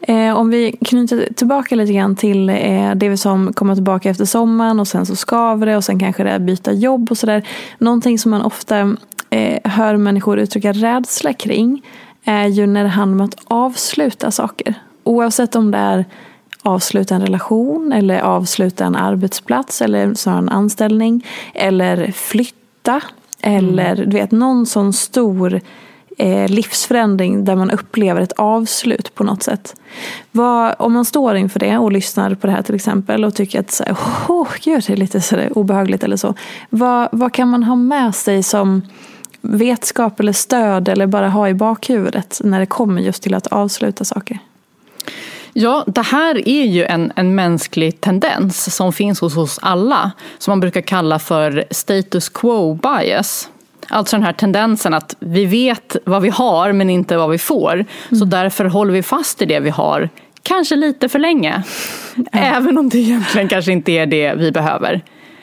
[0.00, 4.80] Eh, om vi knyter tillbaka lite grann till eh, det som kommer tillbaka efter sommaren
[4.80, 7.48] och sen så skaver det och sen kanske det är byta jobb och sådär.
[7.78, 8.96] Någonting som man ofta
[9.30, 11.82] eh, hör människor uttrycka rädsla kring
[12.24, 14.74] är ju när det handlar om att avsluta saker.
[15.04, 16.04] Oavsett om det är
[16.62, 21.26] avsluta en relation eller avsluta en arbetsplats eller snarare en anställning.
[21.54, 23.00] Eller flytta.
[23.42, 24.10] Eller mm.
[24.10, 25.60] du vet någon sån stor
[26.20, 29.74] Eh, livsförändring där man upplever ett avslut på något sätt.
[30.32, 33.60] Vad, om man står inför det och lyssnar på det här till exempel och tycker
[33.60, 33.92] att så här,
[34.28, 36.34] oh, gud, det är lite så där, obehagligt eller så.
[36.70, 38.82] Vad, vad kan man ha med sig som
[39.40, 44.04] vetskap eller stöd eller bara ha i bakhuvudet när det kommer just till att avsluta
[44.04, 44.38] saker?
[45.52, 50.12] Ja, det här är ju en, en mänsklig tendens som finns hos oss alla.
[50.38, 53.48] Som man brukar kalla för status quo bias.
[53.90, 57.72] Alltså den här tendensen att vi vet vad vi har men inte vad vi får.
[57.72, 57.86] Mm.
[58.18, 60.08] Så därför håller vi fast i det vi har,
[60.42, 61.62] kanske lite för länge.
[62.16, 62.24] Ja.
[62.32, 65.02] Även om det egentligen kanske inte är det vi behöver.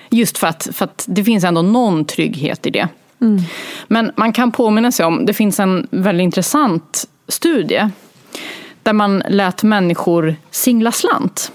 [0.09, 2.87] Just för att, för att det finns ändå någon trygghet i det.
[3.21, 3.41] Mm.
[3.87, 7.89] Men man kan påminna sig om, det finns en väldigt intressant studie
[8.83, 11.51] där man lät människor singla slant.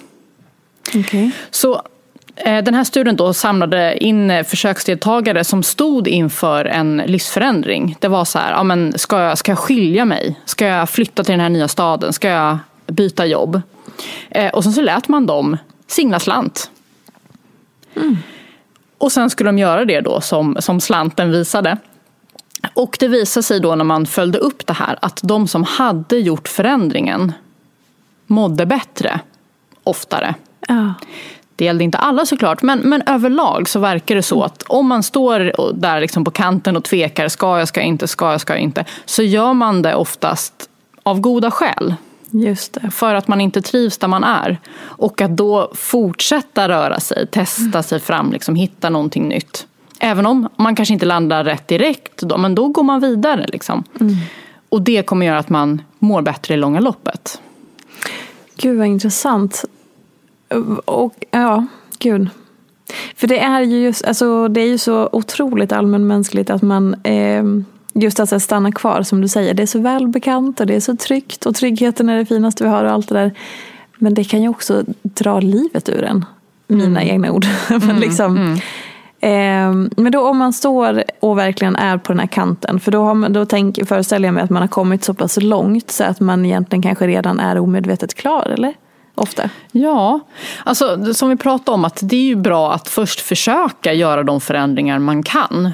[0.94, 1.30] Okay.
[1.50, 1.82] Så
[2.44, 7.96] Eh, den här studien då samlade in eh, försöksdeltagare som stod inför en livsförändring.
[8.00, 10.40] Det var så här, ja, men ska, jag, ska jag skilja mig?
[10.44, 12.12] Ska jag flytta till den här nya staden?
[12.12, 13.60] Ska jag byta jobb?
[14.30, 16.70] Eh, och sen så lät man dem singla slant.
[17.96, 18.16] Mm.
[18.98, 21.76] Och sen skulle de göra det då som, som slanten visade.
[22.74, 26.16] Och det visade sig då när man följde upp det här att de som hade
[26.16, 27.32] gjort förändringen
[28.26, 29.20] mådde bättre
[29.84, 30.34] oftare.
[30.68, 30.94] Ja.
[31.56, 35.02] Det gällde inte alla såklart, men, men överlag så verkar det så att om man
[35.02, 38.52] står där liksom på kanten och tvekar, ska jag, ska jag inte, ska jag, ska
[38.52, 40.68] jag inte, så gör man det oftast
[41.02, 41.94] av goda skäl.
[42.30, 42.90] Just det.
[42.90, 44.60] För att man inte trivs där man är.
[44.80, 49.66] Och att då fortsätta röra sig, testa sig fram, liksom, hitta någonting nytt.
[49.98, 53.46] Även om man kanske inte landar rätt direkt, då, men då går man vidare.
[53.46, 53.84] Liksom.
[54.00, 54.14] Mm.
[54.68, 57.40] Och det kommer göra att man mår bättre i långa loppet.
[58.56, 59.64] Gud vad intressant.
[60.84, 61.66] Och ja,
[61.98, 62.30] gud.
[63.16, 67.44] För det är ju just, alltså, det är ju så otroligt allmänmänskligt att man eh,
[67.94, 69.54] just att stanna kvar som du säger.
[69.54, 72.70] Det är så välbekant och det är så tryggt och tryggheten är det finaste vi
[72.70, 73.32] har och allt det där.
[73.98, 76.24] Men det kan ju också dra livet ur en.
[76.66, 77.08] Mina Mm.
[77.08, 77.46] egna ord.
[77.68, 78.58] Men liksom,
[79.24, 82.80] Eh, men då om man står och verkligen är på den här kanten.
[82.80, 85.36] För då, har man, då tänk, föreställer jag mig att man har kommit så pass
[85.42, 88.74] långt så att man egentligen kanske redan är omedvetet klar, eller?
[89.14, 89.50] Ofta.
[89.72, 90.20] Ja,
[90.64, 94.40] alltså som vi pratade om att det är ju bra att först försöka göra de
[94.40, 95.72] förändringar man kan.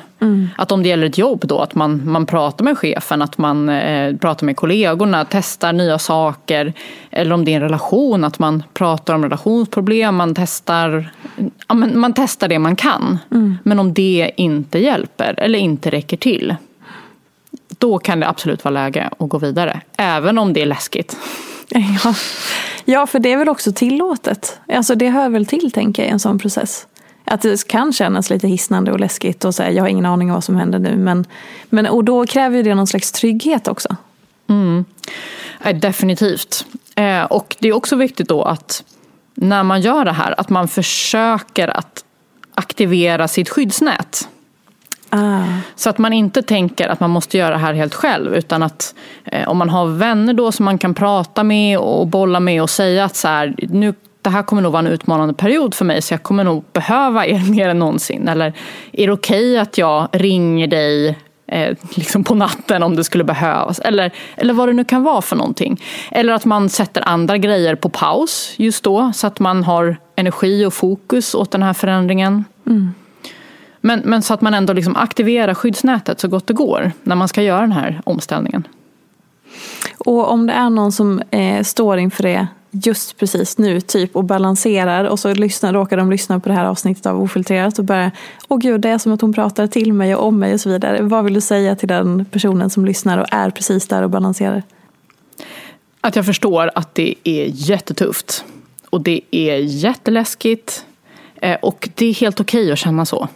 [0.57, 3.69] Att om det gäller ett jobb då, att man, man pratar med chefen, att man
[3.69, 6.73] eh, pratar med kollegorna, testar nya saker.
[7.11, 11.11] Eller om det är en relation, att man pratar om relationsproblem, man testar,
[11.69, 13.19] ja, men man testar det man kan.
[13.63, 16.57] Men om det inte hjälper eller inte räcker till,
[17.79, 19.81] då kan det absolut vara läge att gå vidare.
[19.97, 21.17] Även om det är läskigt.
[22.05, 22.15] Ja.
[22.85, 24.61] ja, för det är väl också tillåtet.
[24.73, 26.87] Alltså det hör väl till, tänker jag, i en sån process.
[27.25, 30.35] Att det kan kännas lite hisnande och läskigt och säga jag har ingen aning om
[30.35, 30.97] vad som händer nu.
[30.97, 31.27] Men,
[31.69, 33.97] men, och då kräver ju det någon slags trygghet också.
[35.65, 36.67] Eh, Definitivt.
[36.95, 38.85] Eh, Och det är också viktigt då att
[39.35, 42.05] när man gör det här att man försöker att
[42.55, 44.29] aktivera sitt skyddsnät.
[45.11, 45.45] Ah.
[45.77, 48.95] Så att man inte tänker att man måste göra det här helt själv utan att
[49.25, 52.71] eh, om man har vänner då som man kan prata med och bolla med och
[52.71, 56.03] säga att så här, nu, det här kommer nog vara en utmanande period för mig
[56.03, 58.29] så jag kommer nog behöva er mer än någonsin.
[58.29, 58.53] Eller
[58.93, 63.79] är det okej att jag ringer dig eh, liksom på natten om det skulle behövas?
[63.79, 65.83] Eller, eller vad det nu kan vara för någonting.
[66.11, 70.67] Eller att man sätter andra grejer på paus just då så att man har energi
[70.67, 72.45] och fokus åt den här förändringen.
[72.67, 72.95] Mm.
[73.89, 77.29] Men, men så att man ändå liksom aktiverar skyddsnätet så gott det går när man
[77.29, 78.69] ska göra den här omställningen.
[79.99, 84.25] Och om det är någon som eh, står inför det just precis nu typ och
[84.25, 88.11] balanserar och så lyssnar, råkar de lyssna på det här avsnittet av Ofiltrerat och börjar
[88.49, 90.69] Åh gud, det är som att hon pratar till mig och om mig och så
[90.69, 91.03] vidare.
[91.03, 94.63] Vad vill du säga till den personen som lyssnar och är precis där och balanserar?
[96.01, 98.45] Att jag förstår att det är jättetufft.
[98.91, 100.85] Och det är jätteläskigt.
[101.37, 103.29] Eh, Och det är helt okej att känna så.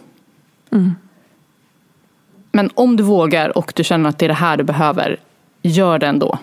[2.51, 5.19] Men om du vågar och du känner att det är det här du behöver,
[5.61, 6.37] gör det ändå.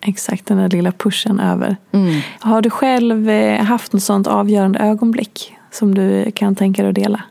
[0.00, 1.76] Exakt, den där lilla pushen över.
[2.40, 6.94] Har du själv eh, haft något sånt avgörande ögonblick som du kan tänka dig att
[6.94, 7.22] dela?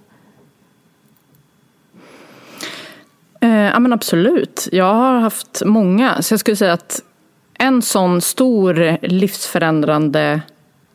[3.42, 4.68] Eh, ja men absolut.
[4.72, 6.22] Jag har haft många.
[6.22, 7.02] Så jag skulle säga att
[7.54, 10.42] en sån stor livsförändrande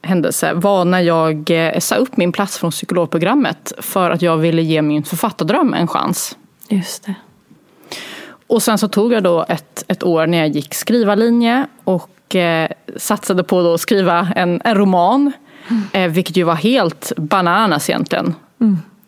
[0.07, 4.62] händelse var när jag eh, sa upp min plats från psykologprogrammet för att jag ville
[4.62, 6.37] ge min författardröm en chans.
[6.69, 7.14] Just det.
[8.47, 12.69] Och sen så tog jag då ett, ett år när jag gick skrivarlinje och eh,
[12.97, 15.33] satsade på då att skriva en, en roman.
[15.92, 18.35] Eh, vilket ju var helt bananas egentligen.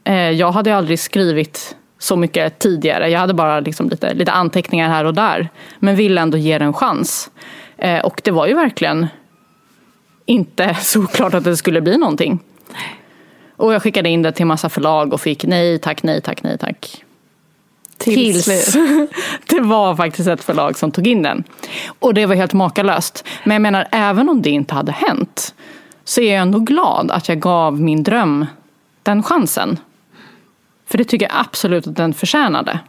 [0.04, 3.10] Eh, jag hade aldrig skrivit så mycket tidigare.
[3.10, 5.48] Jag hade bara liksom lite, lite anteckningar här och där.
[5.78, 7.30] Men ville ändå ge det en chans.
[7.76, 9.06] Eh, och det var ju verkligen
[10.28, 12.38] inte såklart att det skulle bli någonting.
[13.56, 16.58] Och jag skickade in det till massa förlag och fick nej tack, nej tack, nej
[16.58, 17.04] tack.
[17.98, 18.84] Till Tills slut.
[19.46, 21.44] det var faktiskt ett förlag som tog in den.
[21.98, 23.24] Och det var helt makalöst.
[23.44, 25.54] Men jag menar, även om det inte hade hänt
[26.04, 28.46] så är jag ändå glad att jag gav min dröm
[29.02, 29.78] den chansen.
[30.86, 32.80] För det tycker jag absolut att den förtjänade.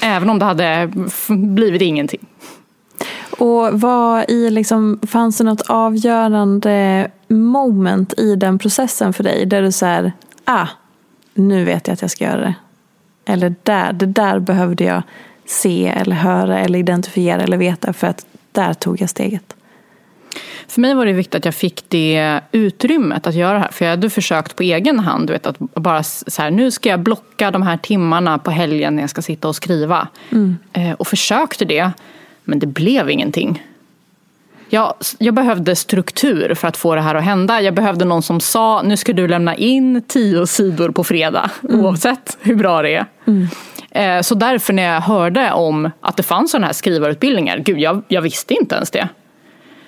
[0.00, 0.92] Även om det hade
[1.28, 2.26] blivit ingenting.
[3.38, 9.46] Och vad i liksom, fanns det något avgörande moment i den processen för dig?
[9.46, 10.12] Där du säger,
[10.44, 10.66] ah,
[11.34, 12.54] nu vet jag att jag ska göra det.
[13.24, 15.02] Eller där, det där behövde jag
[15.46, 19.54] se eller höra eller identifiera eller veta för att där tog jag steget.
[20.68, 23.70] För mig var det viktigt att jag fick det utrymmet att göra det här.
[23.72, 25.26] För jag hade försökt på egen hand.
[25.26, 28.96] Du vet, att bara så här, nu ska jag blocka de här timmarna på helgen
[28.96, 30.08] när jag ska sitta och skriva.
[30.72, 31.90] Eh, och försökte det.
[32.44, 33.62] Men det blev ingenting.
[34.68, 37.60] Jag, jag behövde struktur för att få det här att hända.
[37.60, 41.50] Jag behövde någon som sa, nu ska du lämna in tio sidor på fredag.
[41.62, 43.06] Oavsett hur bra det är.
[43.90, 47.58] Eh, Så därför när jag hörde om att det fanns sådana här skrivarutbildningar.
[47.58, 49.08] Gud, jag, jag visste inte ens det.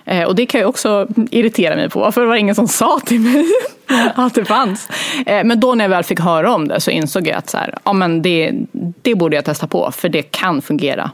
[0.04, 2.12] Eh, Och det kan jag också irritera mig på.
[2.12, 3.44] För det var ingen som sa till mig
[4.14, 4.88] att det fanns.
[5.26, 7.56] Eh, Men då när jag väl fick höra om det så insåg jag att så
[7.58, 8.52] här, ja, men det,
[9.02, 9.90] det borde jag testa på.
[9.92, 11.10] För det kan fungera.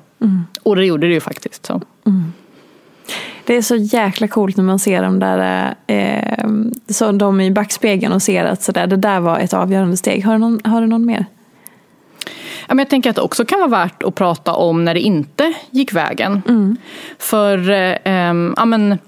[0.62, 1.66] Och det gjorde det ju faktiskt.
[1.66, 1.80] Så.
[3.44, 6.48] Det är så jäkla coolt när man ser dem där, eh,
[6.88, 10.24] så de i backspegeln och ser att så där, det där var ett avgörande steg.
[10.24, 11.26] Har du någon, har du någon mer?
[12.68, 15.00] Ja, men jag tänker att det också kan vara värt att prata om när det
[15.00, 16.42] inte gick vägen.
[16.48, 16.76] Mm.
[17.18, 17.96] För eh,
[18.56, 18.98] ja, men,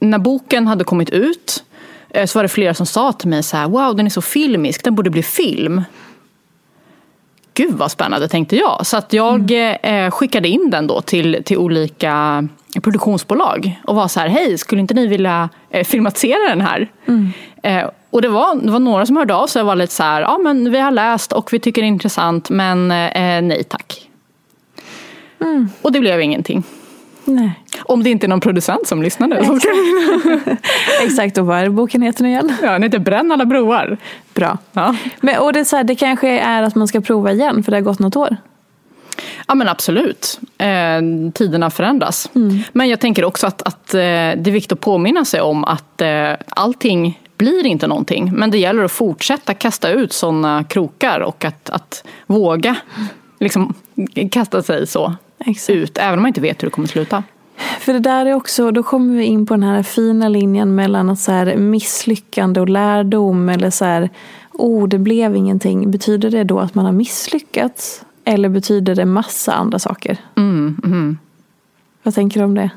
[0.00, 1.64] när boken hade kommit ut
[2.10, 4.22] eh, så var det flera som sa till mig så här, wow den är så
[4.22, 5.82] filmisk, den borde bli film.
[7.58, 8.86] Gud vad spännande tänkte jag.
[8.86, 9.52] Så att jag
[9.82, 12.48] eh, skickade in den då till, till olika
[12.82, 16.88] produktionsbolag och var så här, hej skulle inte ni vilja eh, filmatisera den här?
[17.62, 20.02] Eh, och det var, det var några som hörde av sig och var lite så
[20.02, 24.08] här, ja men vi har läst och vi tycker det är intressant men nej tack.
[25.82, 26.62] Och det blev ingenting.
[27.28, 27.52] Nej.
[27.82, 29.36] Om det inte är någon producent som lyssnar nu.
[31.02, 32.52] Exakt, och vad är boken heter nu igen?
[32.62, 33.96] Ja, den heter Bränn alla broar.
[34.34, 34.58] Bra.
[34.72, 34.96] Ja.
[35.20, 37.70] Men, och det, är så här, det kanske är att man ska prova igen för
[37.70, 38.36] det har gått något år.
[39.48, 40.40] Ja men absolut.
[40.58, 41.00] Eh,
[41.34, 42.30] tiderna förändras.
[42.72, 46.00] Men jag tänker också att, att eh, det är viktigt att påminna sig om att
[46.00, 48.32] eh, allting blir inte någonting.
[48.32, 52.76] Men det gäller att fortsätta kasta ut sådana krokar och att, att våga
[53.40, 53.74] liksom,
[54.30, 55.76] kasta sig så Exakt.
[55.76, 55.98] ut.
[55.98, 57.22] Även om man inte vet hur det kommer sluta.
[57.80, 61.10] För det där är också, då kommer vi in på den här fina linjen mellan
[61.10, 64.10] att så här misslyckande och lärdom eller så här,
[64.52, 65.90] oh det blev ingenting.
[65.90, 68.04] Betyder det då att man har misslyckats?
[68.24, 70.16] Eller betyder det massa andra saker?
[72.02, 72.70] Vad tänker du om det?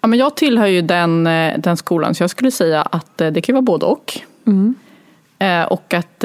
[0.00, 3.30] Ja, men jag tillhör ju den, eh, den skolan så jag skulle säga att eh,
[3.30, 4.18] det kan vara både och.
[5.38, 6.24] Eh, Och att,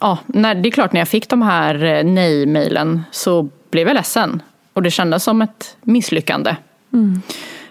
[0.00, 4.42] ja, när, det är klart när jag fick de här nej-mejlen så blev jag ledsen.
[4.72, 6.56] Och det kändes som ett misslyckande.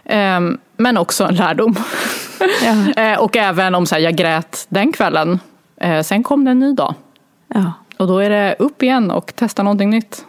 [0.06, 0.40] Eh,
[0.78, 1.76] Men också en lärdom.
[2.66, 2.76] Ja.
[3.04, 5.40] Eh, Och även om så här, jag grät den kvällen.
[5.78, 6.94] Eh, Sen kom det en ny dag.
[7.48, 7.72] Ja.
[7.98, 10.26] Och då är det upp igen och testa någonting nytt.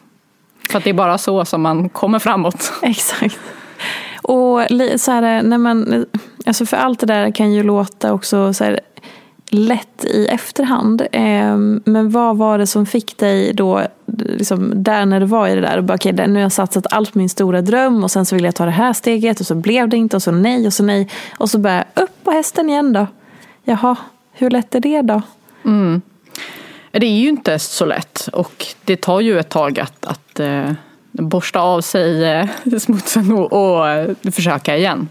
[0.70, 2.72] För att det är bara så som man kommer framåt.
[2.82, 3.38] Exakt.
[4.22, 4.60] Och
[4.96, 6.06] så här, när man,
[6.46, 8.80] alltså för allt det där kan ju låta också så här,
[9.56, 11.02] lätt i efterhand.
[11.12, 15.54] Eh, men vad var det som fick dig då, liksom, där när du var i
[15.54, 18.10] det där och bara okay, nu har jag satsat allt på min stora dröm och
[18.10, 20.30] sen så vill jag ta det här steget och så blev det inte och så
[20.30, 23.06] nej och så nej och så bara upp på hästen igen då.
[23.64, 23.96] Jaha,
[24.32, 25.22] hur lätt är det då?
[26.90, 30.72] Det är ju inte så lätt och det tar ju ett tag att, att eh,
[31.12, 32.48] borsta av sig eh,
[32.78, 35.08] smutsen och, och eh, försöka igen.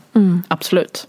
[0.48, 1.08] Absolut.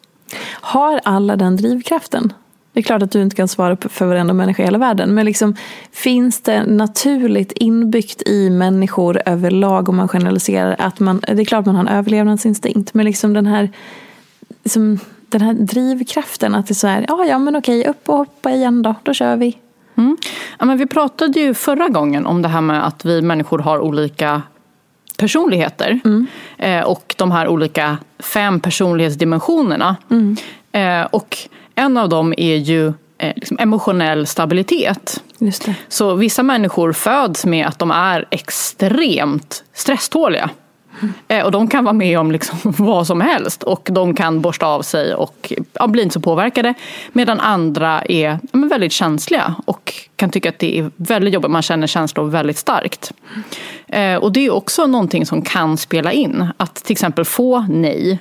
[0.48, 2.32] Har alla den drivkraften?
[2.76, 5.14] Det är klart att du inte kan svara på- för varenda människa i hela världen.
[5.14, 5.56] Men liksom,
[5.92, 11.66] finns det naturligt inbyggt i människor överlag om man generaliserar att man, det är klart
[11.66, 12.94] man har en överlevnadsinstinkt.
[12.94, 13.70] Men liksom den här,
[14.64, 14.98] liksom,
[15.28, 18.50] den här drivkraften att det är så här, ja ja men okej upp och hoppa
[18.50, 19.58] igen då, då kör vi.
[20.58, 23.78] Ja, men vi pratade ju förra gången om det här med att vi människor har
[23.80, 24.42] olika
[25.18, 26.00] personligheter.
[26.58, 29.96] Eh, och de här olika fem personlighetsdimensionerna.
[30.72, 31.36] Eh, och
[31.76, 32.86] en av dem är ju
[33.18, 35.22] eh, liksom emotionell stabilitet.
[35.88, 40.50] Så vissa människor föds med att de är extremt stresståliga.
[41.28, 44.66] Eh, Och de kan vara med om liksom vad som helst och de kan borsta
[44.66, 46.74] av sig och ja, bli inte så påverkade.
[47.12, 51.50] Medan andra är ja, väldigt känsliga och kan tycka att det är väldigt jobbigt.
[51.50, 53.12] Man känner känslor väldigt starkt.
[53.88, 56.48] Eh, Och det är också någonting som kan spela in.
[56.56, 58.18] Att till exempel få nej.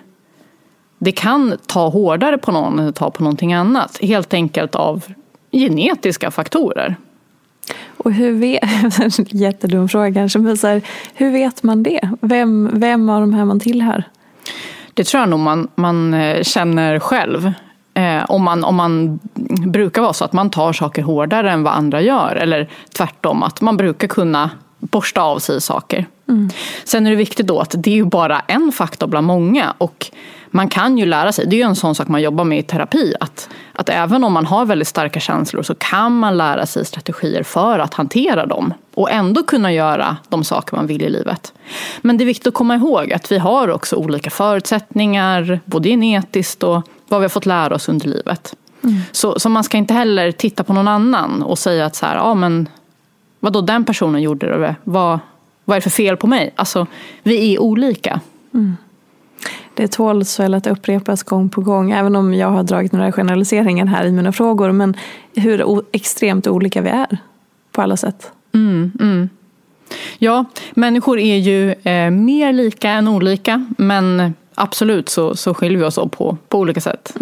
[1.00, 3.98] Det kan ta hårdare på någon än att ta på någonting annat.
[4.02, 5.04] Helt enkelt av
[5.52, 6.96] genetiska faktorer.
[7.98, 10.82] Och hur vet, jättedum fråga kanske, men så här,
[11.14, 12.10] hur vet man det?
[12.22, 14.04] Vem, vem av de här man tillhör?
[14.94, 17.52] Det tror jag nog man, man eh, känner själv.
[17.94, 19.20] Eh, om, man, om man
[19.68, 22.36] brukar vara så att man tar saker hårdare än vad andra gör.
[22.36, 26.06] Eller tvärtom, att man brukar kunna borsta av sig saker.
[26.84, 29.74] Sen är det viktigt då att det är ju bara en faktor bland många.
[29.78, 30.12] Och
[30.48, 32.64] man kan ju lära sig, det är ju en sån sak man jobbar med i
[32.64, 33.14] terapi.
[33.20, 37.44] Att, att även om man har väldigt starka känslor så kan man lära sig strategier
[37.44, 38.74] för att hantera dem.
[38.94, 41.54] Och ändå kunna göra de saker man vill i livet.
[42.02, 46.64] Men det är viktigt att komma ihåg att vi har också olika förutsättningar, både genetiskt
[46.64, 48.56] och vad vi har fått lära oss under livet.
[49.12, 52.16] Så, så man ska inte heller titta på någon annan och säga att så här,
[52.16, 52.70] ja men
[53.40, 55.20] vadå den personen gjorde det, vad,
[55.66, 56.54] vad är det för fel på mig?
[56.56, 56.88] Alltså,
[57.24, 58.20] vi är olika.
[59.74, 63.86] Det tåls väl att upprepas gång på gång, även om jag har dragit några generaliseringar
[63.86, 64.72] här i mina frågor.
[64.72, 64.98] Men
[65.36, 67.18] hur extremt olika vi är
[67.72, 68.32] på alla sätt.
[70.18, 75.86] Ja, människor är ju eh, mer lika än olika, men absolut så, så skiljer vi
[75.86, 77.14] oss åt på, på olika sätt.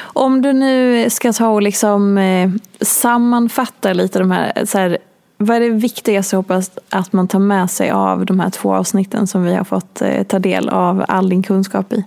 [0.00, 4.98] Om du nu ska ta och liksom eh, sammanfatta lite de här, så här
[5.44, 9.26] vad är det viktigaste hoppas att man tar med sig av de här två avsnitten
[9.26, 12.04] som vi har fått eh, ta del av all din kunskap i?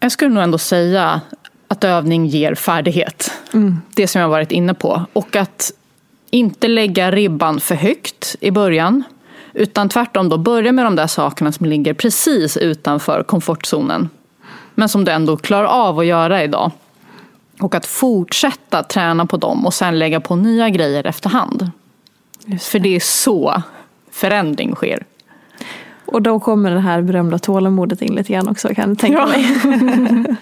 [0.00, 1.20] Jag skulle nog ändå säga
[1.68, 3.32] att övning ger färdighet.
[3.54, 3.80] Mm.
[3.94, 5.04] Det som jag varit inne på.
[5.12, 5.72] Och att
[6.30, 9.02] inte lägga ribban för högt i början.
[9.52, 14.08] Utan tvärtom då börja med de där sakerna som ligger precis utanför komfortzonen.
[14.74, 16.70] Men som du ändå klarar av att göra idag.
[17.60, 21.70] Och att fortsätta träna på dem och sen lägga på nya grejer efterhand.
[22.44, 22.62] Det.
[22.62, 23.62] För det är så
[24.10, 25.04] förändring sker.
[26.06, 29.26] Och då kommer det här berömda tålamodet in lite grann också kan du tänka ja.
[29.26, 29.46] mig.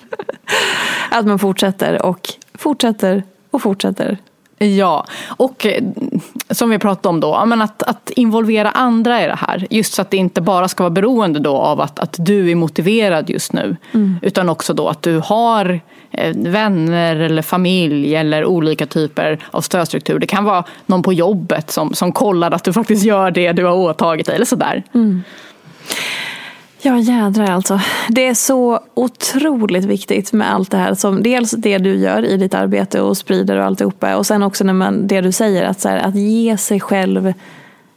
[1.10, 4.18] att man fortsätter och fortsätter och fortsätter.
[4.58, 5.82] Ja, och eh,
[6.50, 9.66] som vi pratade om då, men att, att involvera andra i det här.
[9.70, 12.54] Just så att det inte bara ska vara beroende då av att, att du är
[12.54, 13.76] motiverad just nu.
[13.94, 14.18] Mm.
[14.22, 15.80] Utan också då att du har
[16.10, 20.18] eh, vänner eller familj eller olika typer av stödstruktur.
[20.18, 23.64] Det kan vara någon på jobbet som, som kollar att du faktiskt gör det du
[23.64, 24.82] har åtagit dig eller sådär.
[24.94, 25.22] Mm.
[26.86, 27.80] Ja jädrar alltså.
[28.08, 30.94] Det är så otroligt viktigt med allt det här.
[30.94, 34.16] Som dels det du gör i ditt arbete och sprider och alltihopa.
[34.16, 37.32] Och sen också när man, det du säger, att, så här, att ge sig själv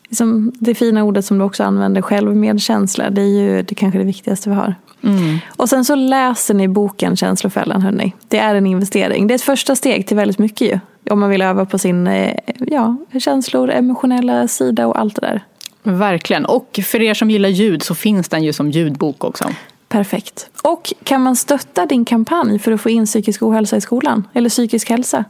[0.09, 3.09] liksom det fina ordet som du också använder, självmedkänsla.
[3.09, 4.75] Det är ju det kanske det viktigaste vi har.
[5.03, 5.37] Mm.
[5.47, 8.13] Och sen så läser ni boken Känslofällan hörni.
[8.27, 9.27] Det är en investering.
[9.27, 10.79] Det är ett första steg till väldigt mycket ju.
[11.09, 15.43] Om man vill öva på sin eh, ja, känslor, emotionella sida och allt det där.
[15.83, 16.45] Verkligen.
[16.45, 19.49] Och för er som gillar ljud så finns den ju som ljudbok också.
[19.87, 20.49] Perfekt.
[20.63, 24.27] Och kan man stötta din kampanj för att få in psykisk ohälsa i skolan?
[24.33, 25.25] Eller psykisk hälsa?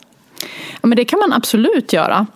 [0.82, 2.28] Ja, men det kan man absolut göra.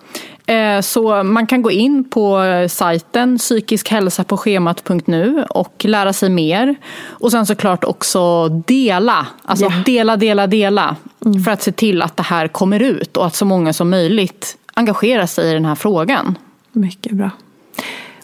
[0.46, 6.76] Eh, så man kan gå in på sajten psykiskhälsapåschemat.nu och lära sig mer.
[7.04, 9.28] Och sen såklart också dela.
[9.44, 9.84] Alltså yeah.
[9.84, 10.96] dela, dela, dela.
[11.26, 11.44] Mm.
[11.44, 14.58] För att se till att det här kommer ut och att så många som möjligt
[14.74, 16.38] engagerar sig i den här frågan.
[16.72, 17.30] Mycket bra.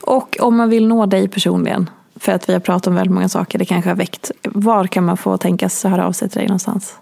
[0.09, 3.29] Och om man vill nå dig personligen, för att vi har pratat om väldigt många
[3.29, 4.31] saker, det kanske har väckt.
[4.43, 6.97] Var kan man få tänkas höra av sig till dig någonstans?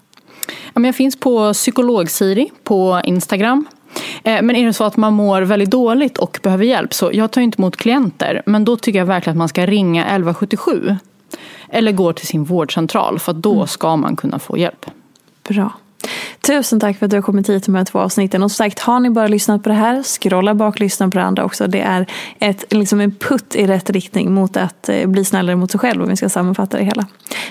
[0.73, 3.65] Jag finns på psykolog-Siri på Instagram.
[4.23, 7.31] Eh, men är det så att man mår väldigt dåligt och behöver hjälp så jag
[7.31, 8.41] tar inte emot klienter.
[8.45, 10.95] Men då tycker jag verkligen att man ska ringa 1177.
[11.69, 13.67] Eller gå till sin vårdcentral för då mm.
[13.67, 14.85] ska man kunna få hjälp.
[15.49, 15.71] Bra.
[16.41, 18.43] Tusen tack för att du har kommit hit med de här två avsnitten.
[18.43, 21.17] Och som sagt, har ni bara lyssnat på det här, scrolla bak och lyssna på
[21.17, 21.67] det andra också.
[21.67, 22.05] Det är
[22.39, 26.03] ett, liksom en putt i rätt riktning mot att eh, bli snällare mot sig själv
[26.03, 27.07] om vi ska sammanfatta det hela.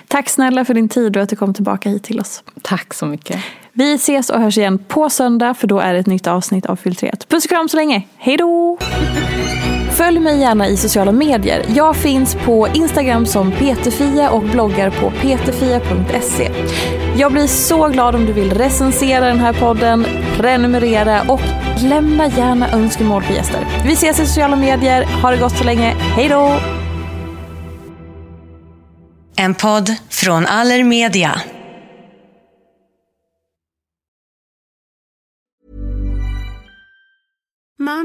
[0.09, 2.43] Tack snälla för din tid och att du kom tillbaka hit till oss.
[2.63, 3.45] Tack så mycket.
[3.79, 6.77] Vi ses och hörs igen på söndag för då är det ett nytt avsnitt av
[6.77, 7.29] Filtrerat.
[7.29, 8.03] Puss och kram så länge.
[8.17, 8.79] Hej då!
[9.91, 11.65] Följ mig gärna i sociala medier.
[11.69, 16.51] Jag finns på Instagram som peterfia och bloggar på peterfia.se.
[17.17, 20.07] Jag blir så glad om du vill recensera den här podden,
[20.37, 21.41] prenumerera och
[21.83, 23.67] lämna gärna önskemål på gäster.
[23.87, 25.05] Vi ses i sociala medier.
[25.23, 25.95] Ha det gott så länge.
[25.99, 26.57] Hej då!
[29.37, 31.41] En podd från Allermedia.